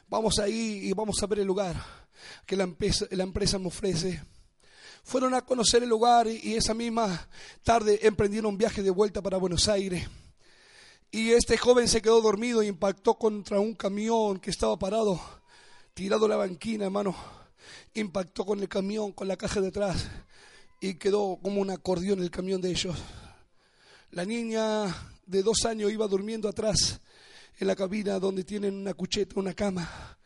[0.08, 1.76] vamos ahí y vamos a ver el lugar
[2.46, 4.24] que la empresa, la empresa me ofrece.
[5.04, 7.28] Fueron a conocer el lugar y, esa misma
[7.63, 10.08] tarde emprendieron un viaje de vuelta para Buenos Aires.
[11.10, 15.20] Y este joven se quedó dormido e impactó contra un camión que estaba parado,
[15.94, 17.16] tirado la banquina, hermano.
[17.94, 20.06] Impactó con el camión, con la caja detrás
[20.80, 22.96] y quedó como un acordeón el camión de ellos.
[24.12, 24.94] La niña
[25.28, 27.00] de dos años iba durmiendo atrás
[27.60, 30.18] en la cabina donde tienen una cucheta, una cama.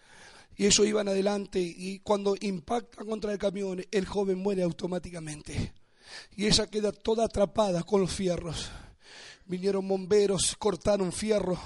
[0.55, 5.73] Y ellos iban adelante y cuando impactan contra el camión, el joven muere automáticamente.
[6.35, 8.69] Y ella queda toda atrapada con los fierros.
[9.45, 11.59] Vinieron bomberos, cortaron fierro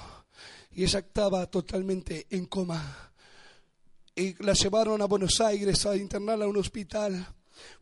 [0.72, 3.12] y ella estaba totalmente en coma.
[4.16, 7.28] Y la llevaron a Buenos Aires a internarla a un hospital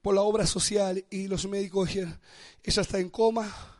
[0.01, 2.19] por la obra social y los médicos dijeron,
[2.63, 3.72] ella está en coma,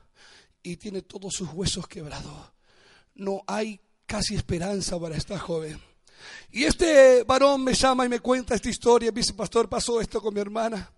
[0.64, 2.52] y tiene todos sus huesos quebrados.
[3.16, 5.80] No hay casi esperanza para esta joven.
[6.52, 9.12] Y este varón me llama y me cuenta esta historia.
[9.12, 10.90] Dice, pastor, pasó esto con mi hermana.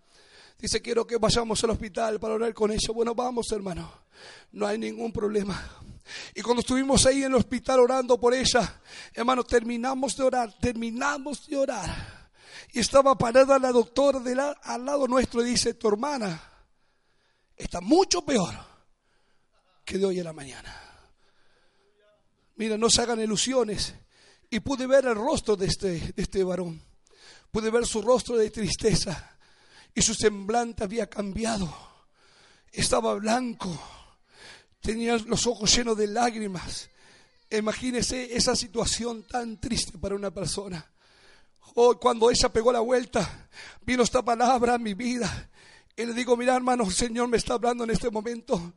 [0.59, 2.93] Dice, quiero que vayamos al hospital para orar con ella.
[2.93, 3.91] Bueno, vamos, hermano.
[4.51, 5.59] No hay ningún problema.
[6.35, 8.79] Y cuando estuvimos ahí en el hospital orando por ella,
[9.13, 12.29] hermano, terminamos de orar, terminamos de orar.
[12.71, 14.21] Y estaba parada la doctora
[14.61, 16.39] al lado nuestro y dice, tu hermana
[17.57, 18.74] está mucho peor
[19.85, 20.75] que de hoy a la mañana.
[22.55, 23.93] Mira, no se hagan ilusiones.
[24.49, 26.81] Y pude ver el rostro de este, de este varón.
[27.51, 29.37] Pude ver su rostro de tristeza.
[29.93, 31.73] Y su semblante había cambiado.
[32.71, 33.77] Estaba blanco.
[34.81, 36.89] Tenía los ojos llenos de lágrimas.
[37.49, 40.91] Imagínese esa situación tan triste para una persona.
[41.75, 43.49] Hoy cuando ella pegó la vuelta,
[43.81, 45.49] vino esta palabra a mi vida.
[45.95, 48.73] Y le digo, mira hermano, el Señor me está hablando en este momento.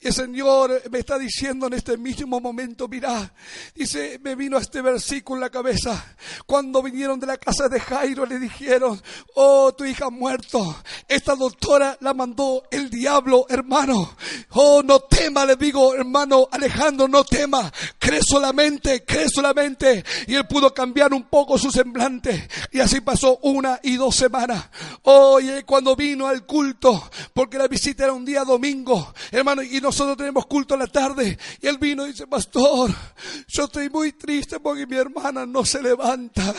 [0.00, 3.32] Y el Señor me está diciendo en este mismo momento, mira,
[3.74, 6.16] dice, me vino este versículo en la cabeza.
[6.46, 9.00] Cuando vinieron de la casa de Jairo le dijeron,
[9.34, 10.82] oh, tu hija ha muerto.
[11.08, 14.16] Esta doctora la mandó el diablo, hermano.
[14.50, 17.72] Oh, no tema, le digo, hermano Alejandro, no tema.
[17.98, 20.04] Cree solamente, cree solamente.
[20.26, 22.48] Y él pudo cambiar un poco su semblante.
[22.72, 24.68] Y así pasó una y dos semanas.
[25.42, 30.16] Y cuando vino al culto, porque la visita era un día domingo, hermano, y nosotros
[30.16, 31.38] tenemos culto a la tarde.
[31.60, 32.90] Y él vino y dice, pastor,
[33.48, 36.54] yo estoy muy triste porque mi hermana no se levanta.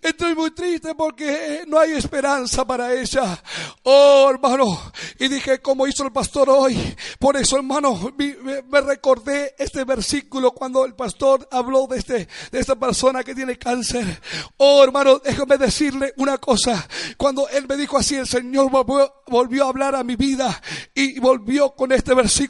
[0.00, 3.42] Estoy muy triste porque no hay esperanza para ella.
[3.84, 4.92] Oh, hermano.
[5.18, 6.76] Y dije, como hizo el pastor hoy.
[7.18, 12.76] Por eso, hermano, me, recordé este versículo cuando el pastor habló de, este, de esta
[12.76, 14.20] persona que tiene cáncer.
[14.56, 16.86] Oh, hermano, déjame decirle una cosa.
[17.16, 20.60] Cuando él me dijo así, el Señor volvió, volvió a hablar a mi vida
[20.94, 22.41] y volvió con este versículo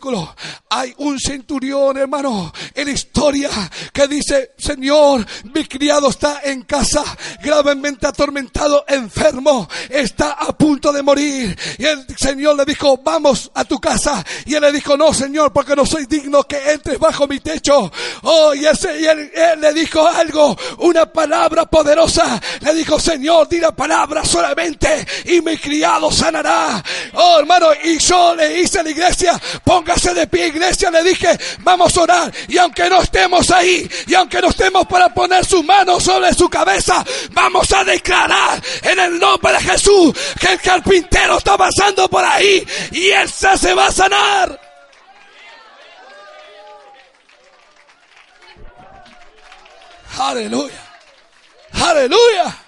[0.70, 3.50] hay un centurión, hermano, en historia
[3.92, 7.02] que dice, Señor, mi criado está en casa,
[7.42, 11.58] gravemente atormentado, enfermo, está a punto de morir.
[11.78, 14.24] Y el Señor le dijo, vamos a tu casa.
[14.46, 17.90] Y él le dijo, no, Señor, porque no soy digno que entres bajo mi techo.
[18.22, 22.40] Oh, y, y él, le dijo algo, una palabra poderosa.
[22.60, 26.82] Le dijo, Señor, di la palabra solamente y mi criado sanará.
[27.14, 29.40] Oh, hermano, y yo le hice a la iglesia,
[29.82, 32.32] póngase de pie, iglesia, le dije, vamos a orar.
[32.48, 36.48] Y aunque no estemos ahí, y aunque no estemos para poner sus manos sobre su
[36.48, 42.24] cabeza, vamos a declarar en el nombre de Jesús que el carpintero está pasando por
[42.24, 44.60] ahí y él se va a sanar.
[50.18, 50.88] Aleluya.
[51.72, 52.58] Aleluya.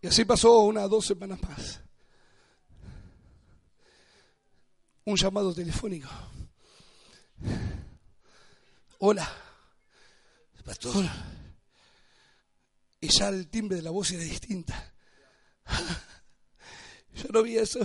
[0.00, 1.75] Y así pasó unas dos semanas más.
[5.06, 6.08] Un llamado telefónico.
[8.98, 9.32] Hola,
[10.64, 11.04] pastor.
[13.00, 14.92] Y ya el timbre de la voz era distinta.
[17.14, 17.78] Yo no vi eso.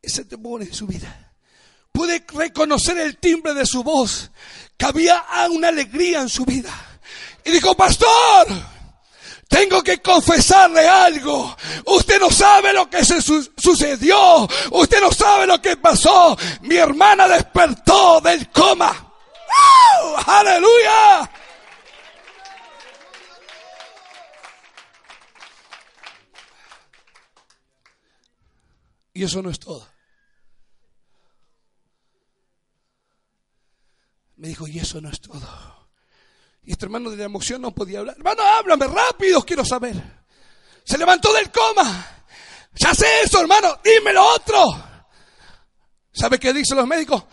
[0.00, 1.34] Ese temor en su vida.
[1.90, 4.30] Pude reconocer el timbre de su voz,
[4.76, 6.72] que había una alegría en su vida.
[7.44, 8.46] Y dijo, pastor,
[9.50, 11.56] tengo que confesarle algo.
[11.86, 14.48] Usted no sabe lo que se sucedió.
[14.70, 16.38] Usted no sabe lo que pasó.
[16.62, 19.12] Mi hermana despertó del coma.
[20.24, 21.28] ¡Aleluya!
[29.12, 29.86] Y eso no es todo.
[34.36, 35.79] Me dijo, y eso no es todo.
[36.62, 38.16] Y este hermano de la emoción no podía hablar.
[38.18, 39.96] Hermano, háblame rápido, quiero saber.
[40.84, 42.06] Se levantó del coma.
[42.74, 44.64] Ya sé eso, hermano, dime lo otro.
[46.12, 47.24] ¿Sabe qué dicen los médicos?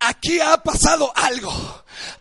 [0.00, 1.52] Aquí ha pasado algo.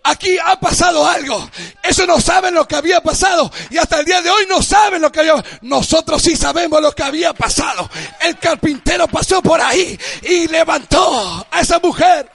[0.04, 1.50] Aquí ha pasado algo.
[1.84, 3.52] Eso no saben lo que había pasado.
[3.70, 6.94] Y hasta el día de hoy no saben lo que había Nosotros sí sabemos lo
[6.94, 7.90] que había pasado.
[8.22, 12.32] El carpintero pasó por ahí y levantó a esa mujer.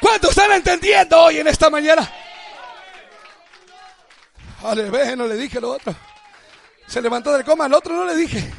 [0.00, 2.10] ¿Cuántos están entendiendo hoy en esta mañana?
[4.62, 5.94] Ale, no le dije lo otro.
[6.86, 8.52] Se levantó del coma, al otro no le dije.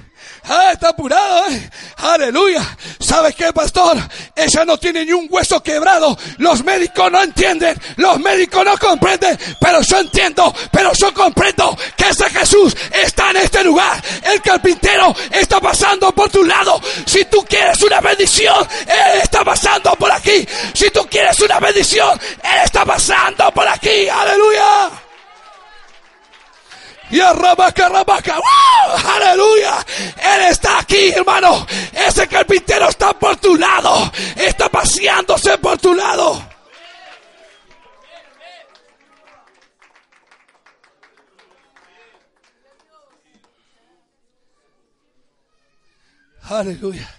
[0.50, 1.70] Ah, está apurado, ¿eh?
[1.98, 2.62] Aleluya.
[3.00, 3.98] ¿Sabes qué, pastor?
[4.36, 6.18] Ella no tiene ni un hueso quebrado.
[6.38, 7.80] Los médicos no entienden.
[7.98, 9.38] Los médicos no comprenden.
[9.60, 10.54] Pero yo entiendo.
[10.72, 14.02] Pero yo comprendo que ese Jesús está en este lugar.
[14.24, 16.82] El carpintero está pasando por tu lado.
[17.06, 20.12] Si tú quieres una bendición, Él está pasando por
[21.82, 24.10] Él está pasando por aquí.
[24.10, 24.90] Aleluya.
[27.10, 28.36] Y arrabaca, rabaca.
[29.16, 29.86] Aleluya.
[30.18, 31.66] Él está aquí, hermano.
[31.94, 34.12] Ese carpintero está por tu lado.
[34.36, 36.44] Está paseándose por tu lado.
[46.50, 47.17] Aleluya.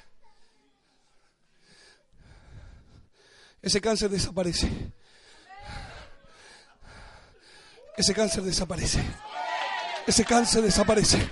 [3.62, 4.68] Ese cáncer desaparece.
[7.96, 9.00] Ese cáncer desaparece.
[10.06, 11.30] Ese cáncer desaparece.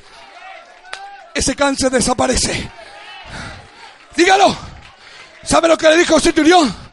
[1.34, 2.70] Ese cáncer desaparece.
[4.16, 4.56] Dígalo.
[5.44, 6.85] ¿Sabe lo que le dijo el?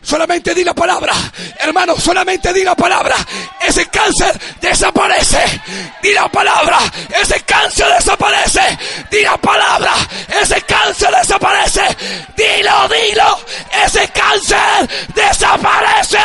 [0.00, 1.12] Solamente di la palabra.
[1.56, 3.16] Hermano, solamente di la palabra.
[3.60, 5.60] Ese cáncer desaparece.
[6.00, 6.78] Di la palabra.
[7.08, 8.78] Ese cáncer desaparece.
[9.10, 9.92] Di la palabra.
[10.28, 11.96] Ese cáncer desaparece.
[12.36, 13.40] Dilo, dilo.
[13.84, 16.18] Ese cáncer desaparece.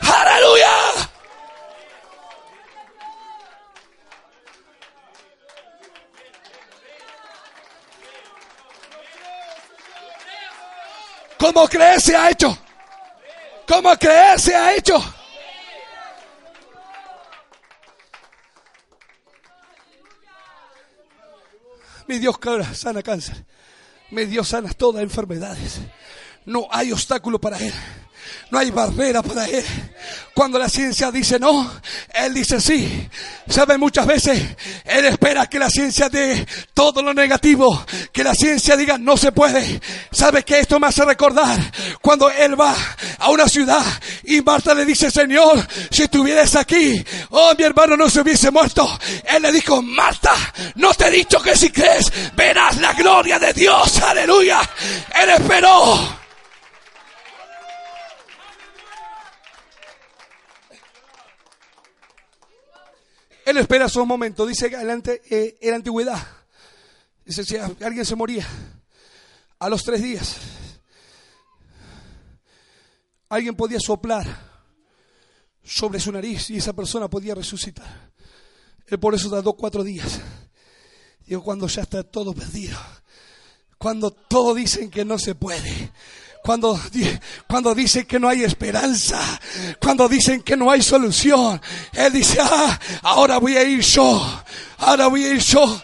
[0.00, 1.09] Aleluya.
[11.40, 12.56] ¿Cómo creer se ha hecho?
[13.66, 15.02] ¿Cómo creer se ha hecho?
[22.06, 22.36] Mi Dios
[22.74, 23.46] sana cáncer.
[24.10, 25.80] Mi Dios sana todas enfermedades.
[26.44, 27.72] No hay obstáculo para Él.
[28.50, 29.64] No hay barrera para Él.
[30.34, 31.70] Cuando la ciencia dice no,
[32.14, 33.08] Él dice sí.
[33.48, 33.78] ¿Sabe?
[33.78, 34.40] Muchas veces
[34.84, 37.84] Él espera que la ciencia dé todo lo negativo.
[38.12, 39.80] Que la ciencia diga no se puede.
[40.10, 41.58] ¿Sabe que esto me hace recordar?
[42.00, 42.74] Cuando Él va
[43.18, 43.84] a una ciudad
[44.24, 48.88] y Marta le dice, Señor, si estuvieras aquí, oh mi hermano no se hubiese muerto.
[49.24, 50.34] Él le dijo, Marta,
[50.76, 54.00] no te he dicho que si crees verás la gloria de Dios.
[54.02, 54.60] Aleluya.
[55.22, 56.19] Él esperó
[63.44, 64.46] Él espera su momento.
[64.46, 66.26] Dice que adelante, eh, en la antigüedad,
[67.24, 68.46] dice, si alguien se moría
[69.58, 70.36] a los tres días,
[73.28, 74.26] alguien podía soplar
[75.62, 78.10] sobre su nariz y esa persona podía resucitar.
[78.86, 80.20] Él por eso tardó cuatro días.
[81.26, 82.76] Digo, cuando ya está todo perdido,
[83.78, 85.92] cuando todos dicen que no se puede,
[86.42, 86.78] cuando,
[87.46, 89.20] cuando dicen que no hay esperanza,
[89.80, 91.60] cuando dicen que no hay solución,
[91.92, 94.42] Él dice, ah, ahora voy a ir yo,
[94.78, 95.82] ahora voy a ir yo.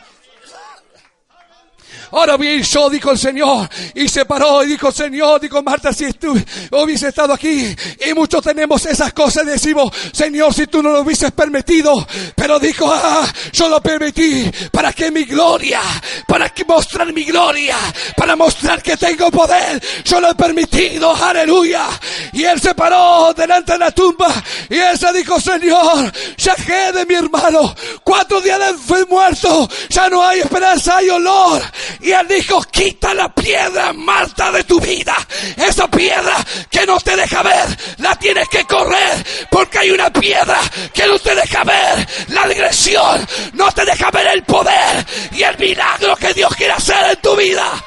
[2.13, 6.13] Ahora bien, yo, dijo el Señor, y se paró y dijo, Señor, dijo Marta, si
[6.13, 6.39] tú
[6.71, 7.75] hubiese estado aquí,
[8.07, 12.93] y muchos tenemos esas cosas, decimos, Señor, si tú no lo hubieses permitido, pero dijo,
[12.93, 15.81] ah, yo lo permití para que mi gloria,
[16.27, 17.77] para que mostrar mi gloria,
[18.17, 21.87] para mostrar que tengo poder, yo lo he permitido, aleluya.
[22.33, 24.29] Y él se paró delante de la tumba,
[24.69, 26.55] y él se dijo, Señor, ya
[26.93, 31.63] de mi hermano, cuatro días de muerto, ya no hay esperanza, hay olor.
[32.01, 35.17] Y él dijo, quita la piedra, Marta, de tu vida.
[35.57, 36.37] Esa piedra
[36.71, 37.67] que no te deja ver,
[37.99, 39.25] la tienes que correr.
[39.51, 40.61] Porque hay una piedra
[40.93, 45.59] que no te deja ver la agresión, no te deja ver el poder y el
[45.59, 47.85] milagro que Dios quiere hacer en tu vida.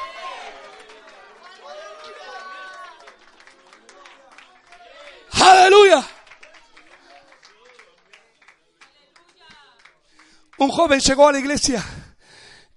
[5.32, 6.04] Aleluya.
[10.58, 11.82] Un joven llegó a la iglesia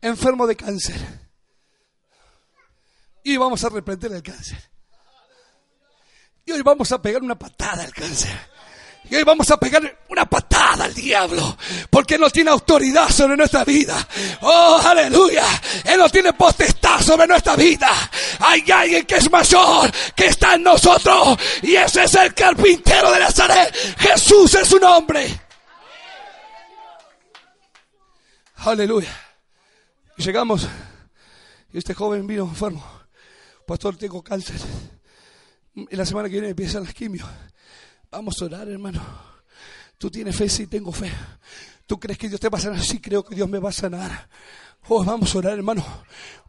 [0.02, 1.23] enfermo de cáncer
[3.24, 4.58] y vamos a reprender el cáncer.
[6.46, 8.54] Y hoy vamos a pegar una patada al cáncer.
[9.10, 11.58] Y hoy vamos a pegar una patada al diablo,
[11.90, 14.08] porque Él no tiene autoridad sobre nuestra vida.
[14.42, 15.46] Oh, aleluya.
[15.84, 17.90] Él no tiene potestad sobre nuestra vida.
[18.40, 23.20] Hay alguien que es mayor, que está en nosotros, y ese es el carpintero de
[23.20, 23.76] Nazaret.
[24.00, 25.42] Jesús es su nombre.
[28.58, 29.14] Aleluya.
[30.18, 30.68] Y llegamos,
[31.74, 32.93] y este joven vino enfermo
[33.66, 34.60] pastor, tengo cáncer.
[35.76, 37.28] Y la semana que viene empiezan las quimios.
[38.12, 39.02] Vamos a orar, hermano.
[39.98, 41.12] Tú tienes fe, sí, tengo fe.
[41.86, 42.82] ¿Tú crees que Dios te va a sanar?
[42.82, 44.30] Sí, creo que Dios me va a sanar.
[44.90, 45.86] Oh, vamos a orar, hermano,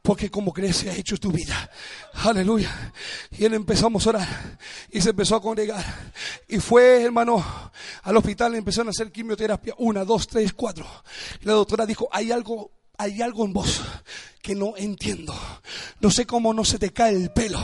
[0.03, 1.71] porque como crees se ha hecho tu vida.
[2.15, 2.93] Aleluya.
[3.31, 4.59] Y él empezamos a orar
[4.91, 5.85] y se empezó a congregar.
[6.49, 7.45] Y fue, hermano,
[8.03, 9.75] al hospital, empezaron a hacer quimioterapia.
[9.79, 10.85] Una, dos, tres, cuatro.
[11.41, 13.81] Y la doctora dijo, hay algo, hay algo en vos
[14.43, 15.35] que no entiendo.
[16.05, 17.59] No sé cómo no se te cae el pelo.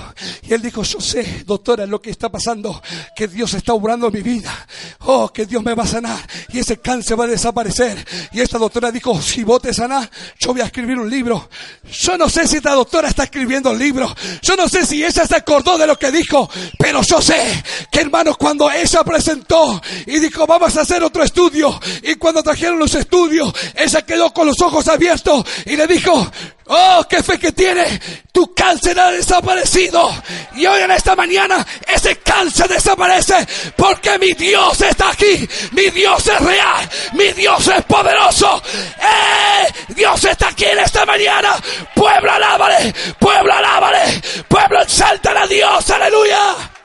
[0.48, 2.82] Y él dijo, yo sé, doctora, lo que está pasando,
[3.14, 4.66] que Dios está obrando mi vida.
[5.00, 8.02] Oh, que Dios me va a sanar y ese cáncer va a desaparecer.
[8.32, 11.50] Y esta doctora dijo, si vos te sanás, yo voy a escribir un libro.
[11.92, 14.10] Yo no sé si esta doctora está escribiendo un libro.
[14.40, 17.62] Yo no sé si ella se acordó de lo que dijo, pero yo sé
[17.92, 21.78] que hermanos, cuando ella presentó y dijo, vamos a hacer otro estudio.
[22.04, 26.26] Y cuando trajeron los estudios, ella quedó con los ojos abiertos y le dijo,
[26.72, 28.00] Oh, qué fe que tiene.
[28.30, 30.08] Tu cáncer ha desaparecido.
[30.54, 33.44] Y hoy en esta mañana ese cáncer desaparece
[33.76, 35.48] porque mi Dios está aquí.
[35.72, 36.88] Mi Dios es real.
[37.14, 38.62] Mi Dios es poderoso.
[39.00, 39.72] ¡Eh!
[39.88, 41.56] Dios está aquí en esta mañana.
[41.92, 42.94] Pueblo alábale.
[43.18, 44.22] Pueblo alábale.
[44.46, 45.90] Pueblo exalta a Dios.
[45.90, 46.79] Aleluya.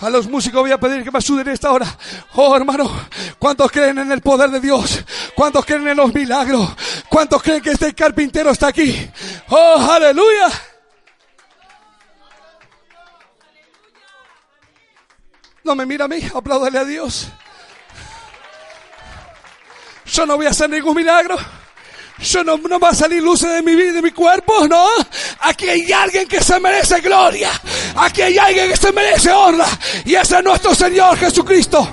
[0.00, 1.86] A los músicos voy a pedir que me ayuden en esta hora.
[2.34, 2.90] Oh, hermano,
[3.38, 5.04] ¿cuántos creen en el poder de Dios?
[5.34, 6.70] ¿Cuántos creen en los milagros?
[7.08, 9.10] ¿Cuántos creen que este carpintero está aquí?
[9.48, 10.48] Oh, aleluya.
[15.64, 17.28] No me mira a mí, apláudale a Dios.
[20.06, 21.36] Yo no voy a hacer ningún milagro.
[22.22, 24.86] Yo no, no va a salir luces de mi vida, de mi cuerpo, no.
[25.40, 27.50] Aquí hay alguien que se merece gloria.
[27.96, 29.66] Aquí hay alguien que se merece honra.
[30.04, 31.88] Y ese es nuestro Señor Jesucristo.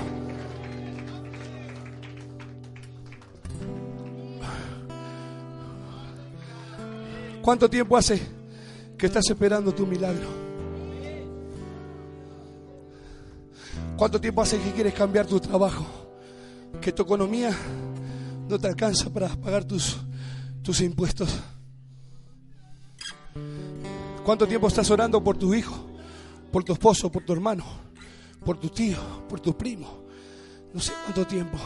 [7.40, 8.20] ¿Cuánto tiempo hace
[8.98, 10.28] que estás esperando tu milagro?
[13.96, 15.86] ¿Cuánto tiempo hace que quieres cambiar tu trabajo?
[16.82, 17.50] Que tu economía
[18.46, 19.96] no te alcanza para pagar tus
[20.62, 21.40] tus impuestos?
[24.24, 25.86] ¿Cuánto tiempo estás orando por tu hijo,
[26.52, 27.64] por tu esposo, por tu hermano,
[28.44, 28.98] por tu tío,
[29.28, 30.04] por tu primo?
[30.74, 31.58] No sé cuánto tiempo.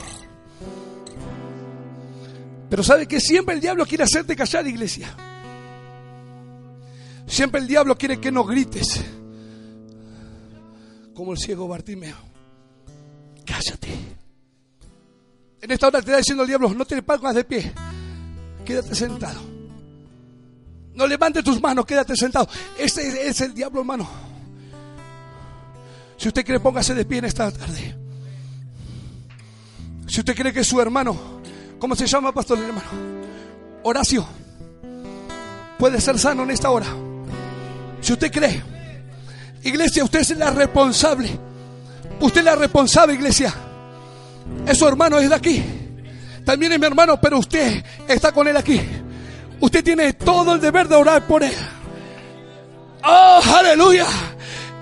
[2.70, 5.14] Pero sabe que siempre el diablo quiere hacerte callar, iglesia.
[7.26, 9.04] Siempre el diablo quiere que no grites.
[11.14, 12.16] Como el ciego Bartimeo.
[13.44, 13.88] Cállate.
[15.60, 17.72] En esta hora te está diciendo el diablo, no te pongas de pie
[18.64, 19.40] quédate sentado.
[20.94, 22.48] No levantes tus manos, quédate sentado.
[22.78, 24.08] Ese es el diablo, hermano.
[26.16, 27.96] Si usted cree, póngase de pie en esta tarde.
[30.06, 31.16] Si usted cree que su hermano,
[31.78, 32.88] ¿cómo se llama, pastor, hermano?
[33.82, 34.24] Horacio,
[35.78, 36.86] puede ser sano en esta hora.
[38.00, 38.62] Si usted cree,
[39.64, 41.30] iglesia, usted es la responsable.
[42.20, 43.52] Usted es la responsable, iglesia.
[44.66, 45.81] Es su hermano, es de aquí.
[46.44, 48.80] También es mi hermano, pero usted está con él aquí.
[49.60, 51.54] Usted tiene todo el deber de orar por él.
[53.04, 54.06] Oh, aleluya.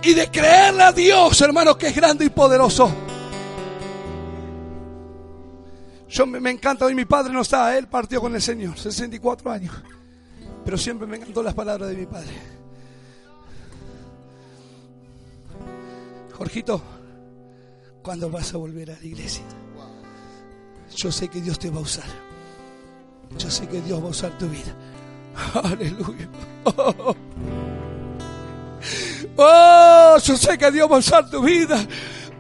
[0.03, 2.91] Y de creerle a Dios, hermano, que es grande y poderoso.
[6.09, 9.51] Yo me, me encanta, hoy mi padre no está, él partió con el Señor, 64
[9.51, 9.75] años.
[10.65, 12.33] Pero siempre me encantó las palabras de mi padre.
[16.33, 16.83] Jorgito,
[18.03, 19.45] ¿cuándo vas a volver a la iglesia?
[20.97, 22.05] Yo sé que Dios te va a usar.
[23.39, 24.75] Yo sé que Dios va a usar tu vida.
[25.63, 26.29] Aleluya.
[29.37, 31.87] Oh, yo sé que Dios va a usar tu vida.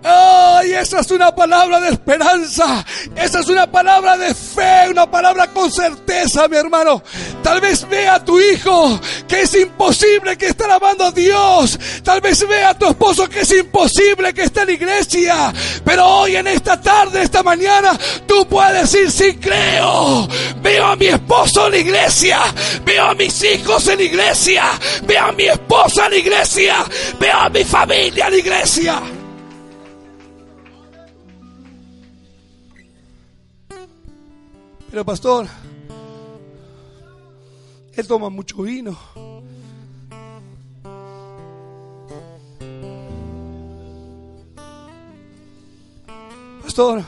[0.02, 0.72] ¡Ay!
[0.80, 2.84] esa es una palabra de esperanza.
[3.16, 7.02] Esa es una palabra de fe, una palabra con certeza, mi hermano.
[7.42, 11.78] Tal vez vea a tu hijo que es imposible que esté amando a Dios.
[12.02, 15.52] Tal vez vea a tu esposo que es imposible que esté en la iglesia.
[15.84, 20.28] Pero hoy, en esta tarde, esta mañana, tú puedes decir: Sí, creo.
[20.62, 22.40] Veo a mi esposo en la iglesia.
[22.84, 24.64] Veo a mis hijos en la iglesia.
[25.02, 26.76] Veo a mi esposa en la iglesia.
[27.18, 29.19] Veo a mi familia en la iglesia.
[34.90, 35.46] Pero pastor,
[37.94, 38.98] él toma mucho vino.
[46.62, 47.04] Pastor,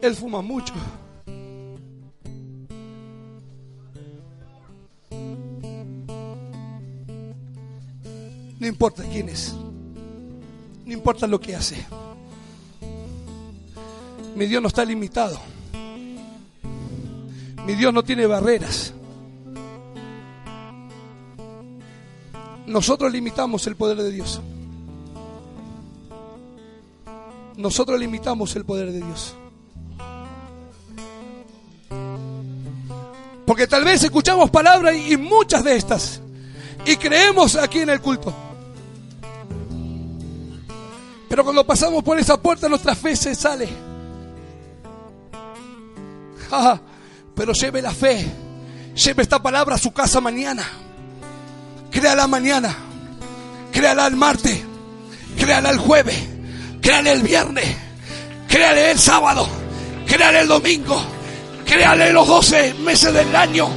[0.00, 0.74] él fuma mucho.
[8.58, 9.54] No importa quién es,
[10.84, 11.84] no importa lo que hace.
[14.34, 15.38] Mi Dios no está limitado.
[17.66, 18.92] Mi Dios no tiene barreras.
[22.66, 24.40] Nosotros limitamos el poder de Dios.
[27.56, 29.34] Nosotros limitamos el poder de Dios.
[33.46, 36.20] Porque tal vez escuchamos palabras y muchas de estas
[36.86, 38.34] y creemos aquí en el culto.
[41.28, 43.91] Pero cuando pasamos por esa puerta nuestra fe se sale.
[47.34, 48.26] Pero lleve la fe,
[48.94, 50.66] lleve esta palabra a su casa mañana.
[51.90, 52.74] Créala mañana,
[53.70, 54.62] créala el martes,
[55.38, 56.18] créala el jueves,
[56.80, 57.76] créala el viernes,
[58.48, 59.46] créale el sábado,
[60.06, 61.02] créale el domingo,
[61.66, 63.68] créale los 12 meses del año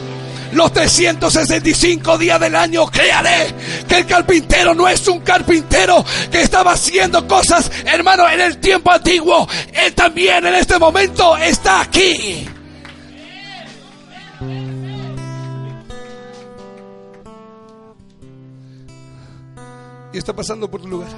[0.55, 3.53] los 365 días del año, créale
[3.89, 8.91] que el carpintero no es un carpintero que estaba haciendo cosas, hermano, en el tiempo
[8.91, 9.47] antiguo.
[9.73, 12.47] Él también en este momento está aquí.
[20.19, 21.09] Está pasando por tu lugar.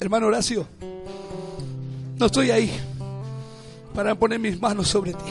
[0.00, 0.66] Hermano Horacio,
[2.16, 2.72] no estoy ahí
[3.94, 5.24] para poner mis manos sobre ti.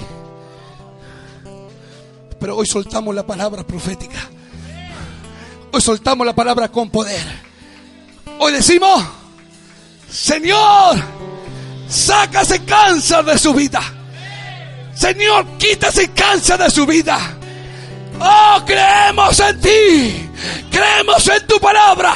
[2.40, 4.30] Pero hoy soltamos la palabra profética.
[5.72, 7.24] Hoy soltamos la palabra con poder.
[8.40, 9.04] Hoy decimos,
[10.10, 10.98] Señor,
[11.88, 13.82] saca ese cáncer de su vida.
[14.98, 17.38] Señor, quita ese cáncer de su vida.
[18.20, 20.30] Oh, creemos en ti.
[20.72, 22.14] Creemos en tu palabra.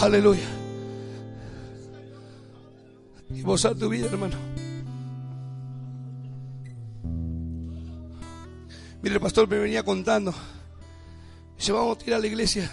[0.00, 0.46] Aleluya.
[3.30, 4.36] Y a tu vida, hermano.
[9.02, 10.32] Mire, el pastor me venía contando.
[11.56, 12.70] Dice, vamos a tirar a la iglesia.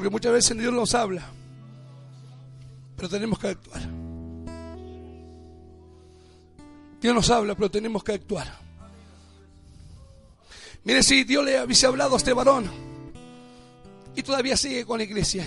[0.00, 1.28] Porque muchas veces Dios nos habla,
[2.96, 3.82] pero tenemos que actuar.
[7.02, 8.50] Dios nos habla, pero tenemos que actuar.
[10.84, 12.70] Mire si Dios le hubiese hablado a este varón
[14.16, 15.46] y todavía sigue con la iglesia.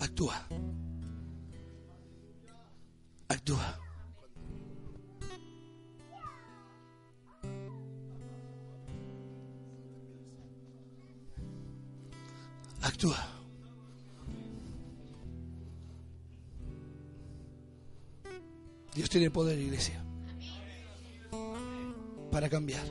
[0.00, 0.42] Actúa.
[3.28, 3.78] Actúa.
[12.82, 13.40] Actúa.
[18.94, 20.02] Dios tiene poder, iglesia,
[22.30, 22.82] para cambiar,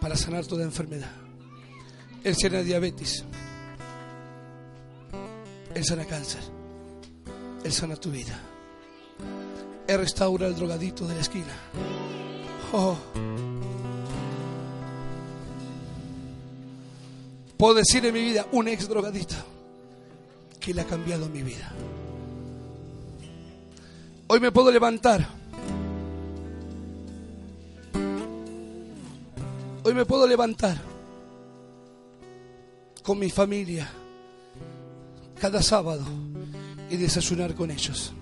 [0.00, 1.12] para sanar toda enfermedad,
[2.22, 3.24] Él sana diabetes.
[5.74, 6.40] Él sana cáncer.
[7.64, 8.40] Él sana tu vida.
[9.88, 11.54] Él restaura el drogadito de la esquina.
[12.72, 12.96] Oh.
[17.56, 19.34] Puedo decir en mi vida un ex drogadito
[20.60, 21.72] que le ha cambiado mi vida.
[24.26, 25.26] Hoy me puedo levantar.
[29.82, 30.80] Hoy me puedo levantar
[33.02, 33.90] con mi familia
[35.38, 36.04] cada sábado
[36.88, 38.12] y desayunar con ellos.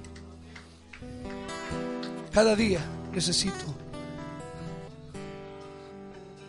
[2.33, 2.81] Cada día
[3.13, 3.65] necesito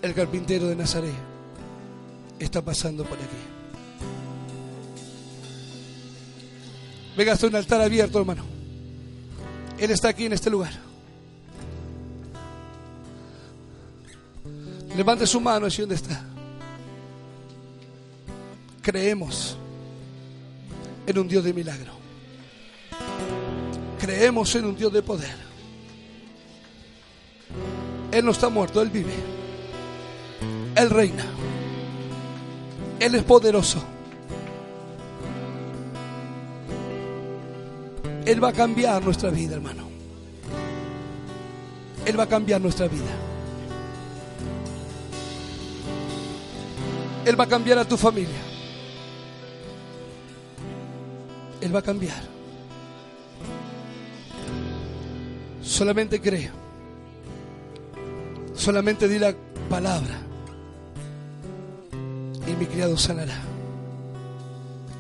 [0.02, 1.33] el carpintero de Nazaret.
[2.40, 3.28] Está pasando por aquí.
[7.16, 8.44] Venga hasta un altar abierto, hermano.
[9.78, 10.74] Él está aquí en este lugar.
[14.96, 16.24] Levante su mano así donde está.
[18.82, 19.58] Creemos
[21.06, 21.94] en un Dios de milagro.
[24.00, 25.36] Creemos en un Dios de poder.
[28.12, 29.14] Él no está muerto, Él vive.
[30.76, 31.26] Él reina.
[33.04, 33.84] Él es poderoso.
[38.26, 39.90] Él va a cambiar nuestra vida, hermano.
[42.06, 43.12] Él va a cambiar nuestra vida.
[47.26, 48.40] Él va a cambiar a tu familia.
[51.60, 52.24] Él va a cambiar.
[55.62, 56.50] Solamente cree.
[58.54, 59.36] Solamente di la
[59.70, 60.33] palabra.
[62.58, 63.42] Mi criado sanará.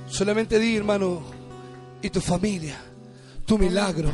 [0.10, 1.22] Solamente di, hermano,
[2.01, 2.76] y tu familia,
[3.45, 4.12] tu milagro,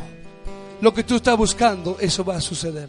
[0.80, 2.88] lo que tú estás buscando, eso va a suceder.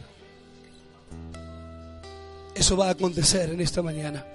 [2.54, 4.26] Eso va a acontecer en esta mañana.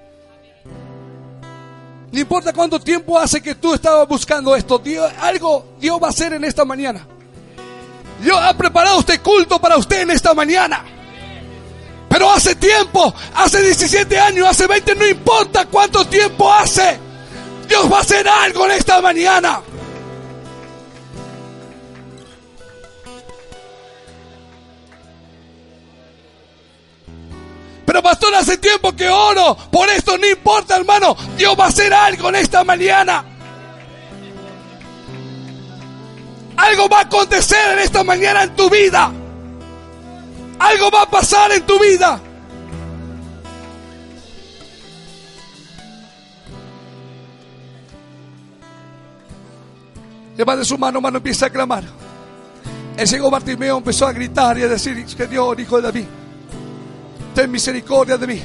[2.11, 6.11] No importa cuánto tiempo hace que tú estabas buscando esto, Dios, algo Dios va a
[6.11, 7.07] hacer en esta mañana.
[8.23, 10.96] Dios ha preparado este culto para usted en esta mañana.
[12.17, 16.99] Pero hace tiempo, hace 17 años, hace 20, no importa cuánto tiempo hace.
[17.69, 19.61] Dios va a hacer algo en esta mañana.
[27.85, 29.55] Pero pastor, hace tiempo que oro.
[29.71, 31.15] Por esto no importa, hermano.
[31.37, 33.27] Dios va a hacer algo en esta mañana.
[36.57, 39.13] Algo va a acontecer en esta mañana en tu vida.
[40.59, 42.21] Algo va a pasar en tu vida.
[50.37, 51.85] Levante su mano, mano, empieza a clamar.
[52.97, 56.05] El ciego Bartimeo empezó a gritar y a decir, Dios, hijo de David,
[57.35, 58.43] ten misericordia de mí.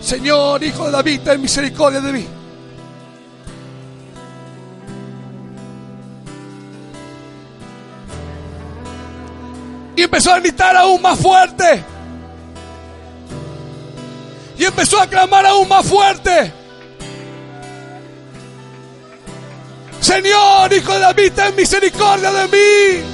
[0.00, 2.37] Señor, hijo de David, ten misericordia de mí.
[9.98, 11.84] Y empezó a gritar aún más fuerte.
[14.56, 16.52] Y empezó a clamar aún más fuerte.
[20.00, 23.04] Señor, hijo de David, ten misericordia de mí.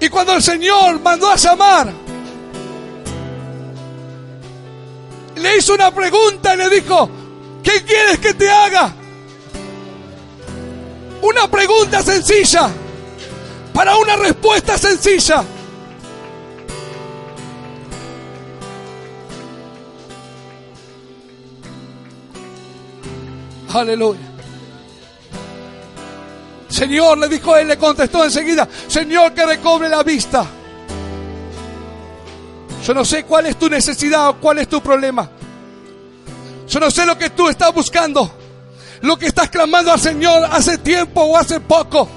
[0.00, 1.90] Y cuando el Señor mandó a llamar,
[5.36, 7.08] le hizo una pregunta y le dijo,
[7.62, 8.92] ¿qué quieres que te haga?
[11.22, 12.70] Una pregunta sencilla
[13.72, 15.44] para una respuesta sencilla.
[23.72, 24.20] Aleluya.
[26.68, 30.46] Señor, le dijo él, le contestó enseguida, Señor, que recobre la vista.
[32.84, 35.28] Yo no sé cuál es tu necesidad o cuál es tu problema.
[36.68, 38.30] Yo no sé lo que tú estás buscando,
[39.02, 42.08] lo que estás clamando al Señor hace tiempo o hace poco.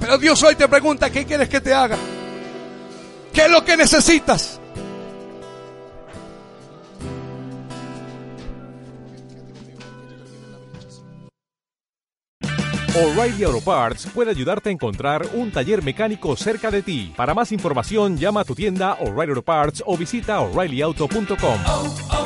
[0.00, 1.96] Pero Dios hoy te pregunta, ¿qué quieres que te haga?
[3.32, 4.60] ¿Qué es lo que necesitas?
[12.98, 17.12] O'Reilly Auto Parts puede ayudarte a encontrar un taller mecánico cerca de ti.
[17.16, 21.60] Para más información, llama a tu tienda O'Reilly Auto Parts o visita oreillyauto.com.
[21.66, 22.18] Oh,